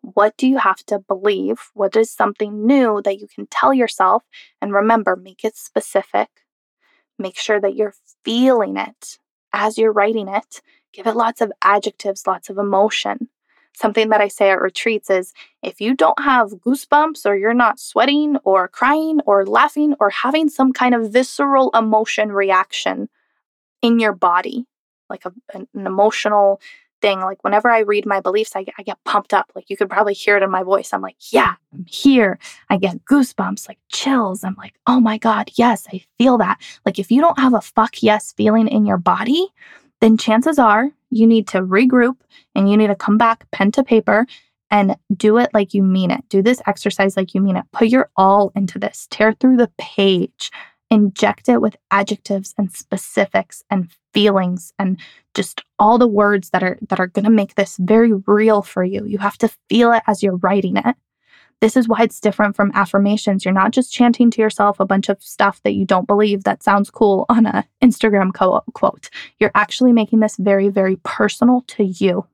What 0.00 0.36
do 0.36 0.48
you 0.48 0.58
have 0.58 0.84
to 0.86 0.98
believe? 0.98 1.70
What 1.74 1.94
is 1.94 2.10
something 2.10 2.66
new 2.66 3.00
that 3.04 3.20
you 3.20 3.28
can 3.32 3.46
tell 3.46 3.72
yourself? 3.72 4.24
And 4.60 4.74
remember, 4.74 5.14
make 5.14 5.44
it 5.44 5.56
specific. 5.56 6.28
Make 7.16 7.38
sure 7.38 7.60
that 7.60 7.76
you're 7.76 7.94
feeling 8.24 8.76
it 8.76 9.18
as 9.52 9.78
you're 9.78 9.92
writing 9.92 10.26
it. 10.26 10.62
Give 10.92 11.06
it 11.06 11.14
lots 11.14 11.40
of 11.40 11.52
adjectives, 11.62 12.26
lots 12.26 12.50
of 12.50 12.58
emotion. 12.58 13.28
Something 13.74 14.10
that 14.10 14.20
I 14.20 14.28
say 14.28 14.50
at 14.50 14.60
retreats 14.60 15.08
is 15.10 15.32
if 15.62 15.80
you 15.80 15.94
don't 15.94 16.20
have 16.20 16.50
goosebumps 16.50 17.24
or 17.24 17.36
you're 17.36 17.54
not 17.54 17.80
sweating 17.80 18.36
or 18.44 18.68
crying 18.68 19.20
or 19.24 19.46
laughing 19.46 19.94
or 19.98 20.10
having 20.10 20.48
some 20.48 20.72
kind 20.72 20.94
of 20.94 21.10
visceral 21.10 21.70
emotion 21.70 22.32
reaction 22.32 23.08
in 23.80 23.98
your 23.98 24.12
body, 24.12 24.66
like 25.08 25.24
a, 25.24 25.32
an, 25.54 25.66
emotional 25.74 26.60
thing. 27.02 27.20
Like 27.20 27.42
whenever 27.42 27.68
I 27.70 27.80
read 27.80 28.06
my 28.06 28.20
beliefs, 28.20 28.52
I, 28.54 28.64
I 28.78 28.82
get 28.82 29.02
pumped 29.04 29.34
up. 29.34 29.52
Like 29.54 29.68
you 29.68 29.76
could 29.76 29.90
probably 29.90 30.14
hear 30.14 30.36
it 30.36 30.42
in 30.42 30.50
my 30.50 30.62
voice. 30.62 30.92
I'm 30.92 31.02
like, 31.02 31.16
yeah, 31.32 31.56
I'm 31.72 31.84
here. 31.86 32.38
I 32.70 32.78
get 32.78 33.04
goosebumps, 33.04 33.68
like 33.68 33.78
chills. 33.90 34.44
I'm 34.44 34.54
like, 34.56 34.74
oh 34.86 35.00
my 35.00 35.18
God, 35.18 35.50
yes, 35.56 35.86
I 35.92 36.02
feel 36.16 36.38
that. 36.38 36.60
Like 36.86 36.98
if 36.98 37.10
you 37.10 37.20
don't 37.20 37.38
have 37.38 37.54
a 37.54 37.60
fuck 37.60 38.02
yes 38.02 38.32
feeling 38.32 38.68
in 38.68 38.86
your 38.86 38.98
body, 38.98 39.48
then 40.00 40.16
chances 40.16 40.58
are 40.58 40.90
you 41.12 41.26
need 41.26 41.46
to 41.48 41.62
regroup 41.62 42.16
and 42.54 42.70
you 42.70 42.76
need 42.76 42.88
to 42.88 42.96
come 42.96 43.18
back 43.18 43.48
pen 43.50 43.70
to 43.72 43.84
paper 43.84 44.26
and 44.70 44.96
do 45.14 45.36
it 45.36 45.50
like 45.52 45.74
you 45.74 45.82
mean 45.82 46.10
it. 46.10 46.24
Do 46.30 46.42
this 46.42 46.62
exercise 46.66 47.16
like 47.16 47.34
you 47.34 47.40
mean 47.40 47.56
it. 47.56 47.64
Put 47.72 47.88
your 47.88 48.10
all 48.16 48.50
into 48.56 48.78
this. 48.78 49.06
Tear 49.10 49.34
through 49.34 49.58
the 49.58 49.70
page. 49.78 50.50
Inject 50.90 51.48
it 51.48 51.60
with 51.60 51.76
adjectives 51.90 52.54
and 52.58 52.72
specifics 52.72 53.62
and 53.70 53.90
feelings 54.12 54.72
and 54.78 54.98
just 55.34 55.62
all 55.78 55.98
the 55.98 56.08
words 56.08 56.50
that 56.50 56.62
are 56.62 56.78
that 56.88 57.00
are 57.00 57.06
going 57.06 57.24
to 57.24 57.30
make 57.30 57.54
this 57.54 57.76
very 57.78 58.12
real 58.26 58.62
for 58.62 58.84
you. 58.84 59.04
You 59.06 59.18
have 59.18 59.38
to 59.38 59.50
feel 59.68 59.92
it 59.92 60.02
as 60.06 60.22
you're 60.22 60.36
writing 60.36 60.76
it. 60.76 60.96
This 61.62 61.76
is 61.76 61.86
why 61.86 62.02
it's 62.02 62.18
different 62.18 62.56
from 62.56 62.72
affirmations. 62.74 63.44
You're 63.44 63.54
not 63.54 63.70
just 63.70 63.92
chanting 63.92 64.32
to 64.32 64.42
yourself 64.42 64.80
a 64.80 64.84
bunch 64.84 65.08
of 65.08 65.22
stuff 65.22 65.62
that 65.62 65.74
you 65.74 65.84
don't 65.84 66.08
believe 66.08 66.42
that 66.42 66.60
sounds 66.60 66.90
cool 66.90 67.24
on 67.28 67.46
a 67.46 67.64
Instagram 67.80 68.34
co- 68.34 68.64
quote. 68.74 69.10
You're 69.38 69.52
actually 69.54 69.92
making 69.92 70.18
this 70.18 70.36
very 70.38 70.70
very 70.70 70.96
personal 71.04 71.60
to 71.68 71.84
you. 71.84 72.26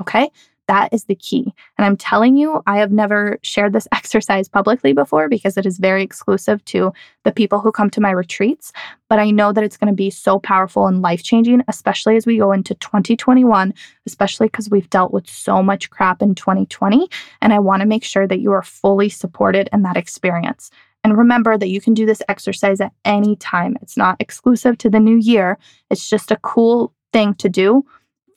Okay? 0.00 0.30
That 0.70 0.94
is 0.94 1.06
the 1.06 1.16
key. 1.16 1.52
And 1.76 1.84
I'm 1.84 1.96
telling 1.96 2.36
you, 2.36 2.62
I 2.64 2.78
have 2.78 2.92
never 2.92 3.40
shared 3.42 3.72
this 3.72 3.88
exercise 3.92 4.48
publicly 4.48 4.92
before 4.92 5.28
because 5.28 5.56
it 5.56 5.66
is 5.66 5.78
very 5.78 6.00
exclusive 6.00 6.64
to 6.66 6.92
the 7.24 7.32
people 7.32 7.58
who 7.58 7.72
come 7.72 7.90
to 7.90 8.00
my 8.00 8.12
retreats. 8.12 8.72
But 9.08 9.18
I 9.18 9.32
know 9.32 9.52
that 9.52 9.64
it's 9.64 9.76
going 9.76 9.92
to 9.92 9.96
be 9.96 10.10
so 10.10 10.38
powerful 10.38 10.86
and 10.86 11.02
life 11.02 11.24
changing, 11.24 11.64
especially 11.66 12.14
as 12.14 12.24
we 12.24 12.38
go 12.38 12.52
into 12.52 12.76
2021, 12.76 13.74
especially 14.06 14.46
because 14.46 14.70
we've 14.70 14.88
dealt 14.90 15.12
with 15.12 15.28
so 15.28 15.60
much 15.60 15.90
crap 15.90 16.22
in 16.22 16.36
2020. 16.36 17.08
And 17.42 17.52
I 17.52 17.58
want 17.58 17.80
to 17.80 17.86
make 17.86 18.04
sure 18.04 18.28
that 18.28 18.38
you 18.38 18.52
are 18.52 18.62
fully 18.62 19.08
supported 19.08 19.68
in 19.72 19.82
that 19.82 19.96
experience. 19.96 20.70
And 21.02 21.18
remember 21.18 21.58
that 21.58 21.70
you 21.70 21.80
can 21.80 21.94
do 21.94 22.06
this 22.06 22.22
exercise 22.28 22.80
at 22.80 22.92
any 23.04 23.34
time. 23.34 23.76
It's 23.82 23.96
not 23.96 24.18
exclusive 24.20 24.78
to 24.78 24.88
the 24.88 25.00
new 25.00 25.16
year, 25.16 25.58
it's 25.90 26.08
just 26.08 26.30
a 26.30 26.36
cool 26.36 26.94
thing 27.12 27.34
to 27.34 27.48
do 27.48 27.84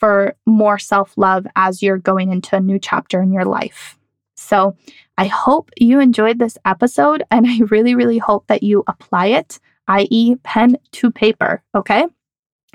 for 0.04 0.36
more 0.46 0.78
self 0.78 1.13
love 1.16 1.48
as 1.56 1.82
you're 1.82 1.98
going 1.98 2.30
into 2.30 2.58
a 2.58 2.60
new 2.60 2.78
chapter 2.78 3.22
in 3.22 3.32
your 3.32 3.46
life. 3.46 3.98
So 4.36 4.76
I 5.18 5.28
hope 5.28 5.72
you 5.78 6.02
enjoyed 6.02 6.39
this 6.39 6.58
episode 6.66 7.24
and 7.32 7.48
I 7.48 7.60
really, 7.70 7.96
really 7.96 8.18
hope 8.18 8.48
that 8.48 8.63
you 8.63 8.84
apply 8.88 9.28
it, 9.28 9.62
i.e., 9.88 10.36
pen 10.44 10.76
to 10.92 11.10
paper. 11.10 11.63
Okay. 11.74 12.06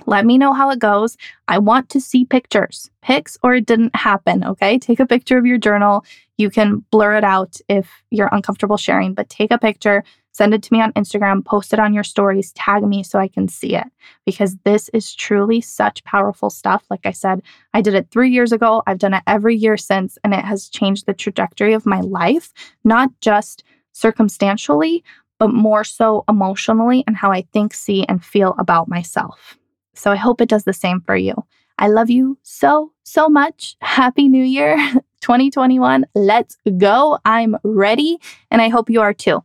Let 0.07 0.25
me 0.25 0.38
know 0.38 0.55
how 0.55 0.71
it 0.71 0.79
goes. 0.79 1.19
I 1.49 1.59
want 1.59 1.91
to 1.91 2.01
see 2.01 2.25
pictures, 2.25 2.91
pics, 3.03 3.37
or 3.43 3.57
it 3.57 3.67
didn't 3.67 3.95
happen. 3.95 4.43
Okay. 4.43 4.79
Take 4.79 4.99
a 4.99 5.07
picture 5.07 5.37
of 5.37 5.45
your 5.45 5.59
journal. 5.59 6.07
You 6.38 6.49
can 6.49 6.83
blur 6.91 7.19
it 7.19 7.25
out 7.25 7.59
if 7.69 7.91
you're 8.11 8.31
uncomfortable 8.33 8.79
sharing, 8.79 9.12
but 9.12 9.29
take 9.29 9.51
a 9.51 9.59
picture, 9.59 10.03
Send 10.38 10.55
it 10.55 10.62
to 10.62 10.72
me 10.72 10.81
on 10.81 10.92
Instagram, 10.92 11.44
post 11.44 11.72
it 11.72 11.81
on 11.81 11.92
your 11.92 12.05
stories, 12.05 12.53
tag 12.53 12.85
me 12.85 13.03
so 13.03 13.18
I 13.18 13.27
can 13.27 13.48
see 13.48 13.74
it 13.74 13.88
because 14.24 14.57
this 14.62 14.88
is 14.90 15.12
truly 15.12 15.61
such 15.61 16.05
powerful 16.05 16.48
stuff. 16.48 16.85
Like 16.90 17.05
I 17.05 17.11
said, 17.11 17.42
I 17.74 17.81
did 17.81 17.94
it 17.94 18.12
three 18.12 18.31
years 18.31 18.53
ago. 18.53 18.85
I've 18.87 19.01
done 19.01 19.14
it 19.14 19.24
every 19.27 19.57
year 19.57 19.77
since, 19.77 20.16
and 20.22 20.33
it 20.33 20.44
has 20.44 20.68
changed 20.68 21.07
the 21.07 21.12
trajectory 21.12 21.72
of 21.72 21.87
my 21.87 22.03
life, 22.03 22.53
not 22.85 23.11
just 23.20 23.64
circumstantially, 23.90 25.03
but 25.40 25.53
more 25.53 25.83
so 25.83 26.22
emotionally 26.29 27.03
and 27.09 27.16
how 27.16 27.33
I 27.33 27.42
think, 27.53 27.74
see, 27.74 28.05
and 28.05 28.24
feel 28.24 28.55
about 28.61 28.87
myself. 28.87 29.59
So 29.96 30.12
I 30.12 30.16
hope 30.16 30.40
it 30.40 30.48
does 30.48 30.62
the 30.62 30.72
same 30.72 31.01
for 31.01 31.16
you. 31.16 31.35
I 31.79 31.88
love 31.88 32.11
you 32.11 32.38
so, 32.44 32.92
so 33.03 33.29
much. 33.29 33.77
Happy 33.81 34.29
New 34.29 34.44
Year 34.44 34.77
2021. 35.20 36.07
Let's 36.14 36.57
go. 36.77 37.18
I'm 37.24 37.57
ready, 37.64 38.18
and 38.53 38.62
I 38.62 38.68
hope 38.68 38.88
you 38.88 39.01
are 39.01 39.12
too. 39.12 39.42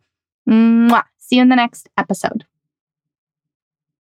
Mwah. 0.50 1.04
See 1.18 1.38
you 1.38 1.42
in 1.42 1.50
the 1.50 1.56
next 1.56 1.90
episode. 1.98 2.46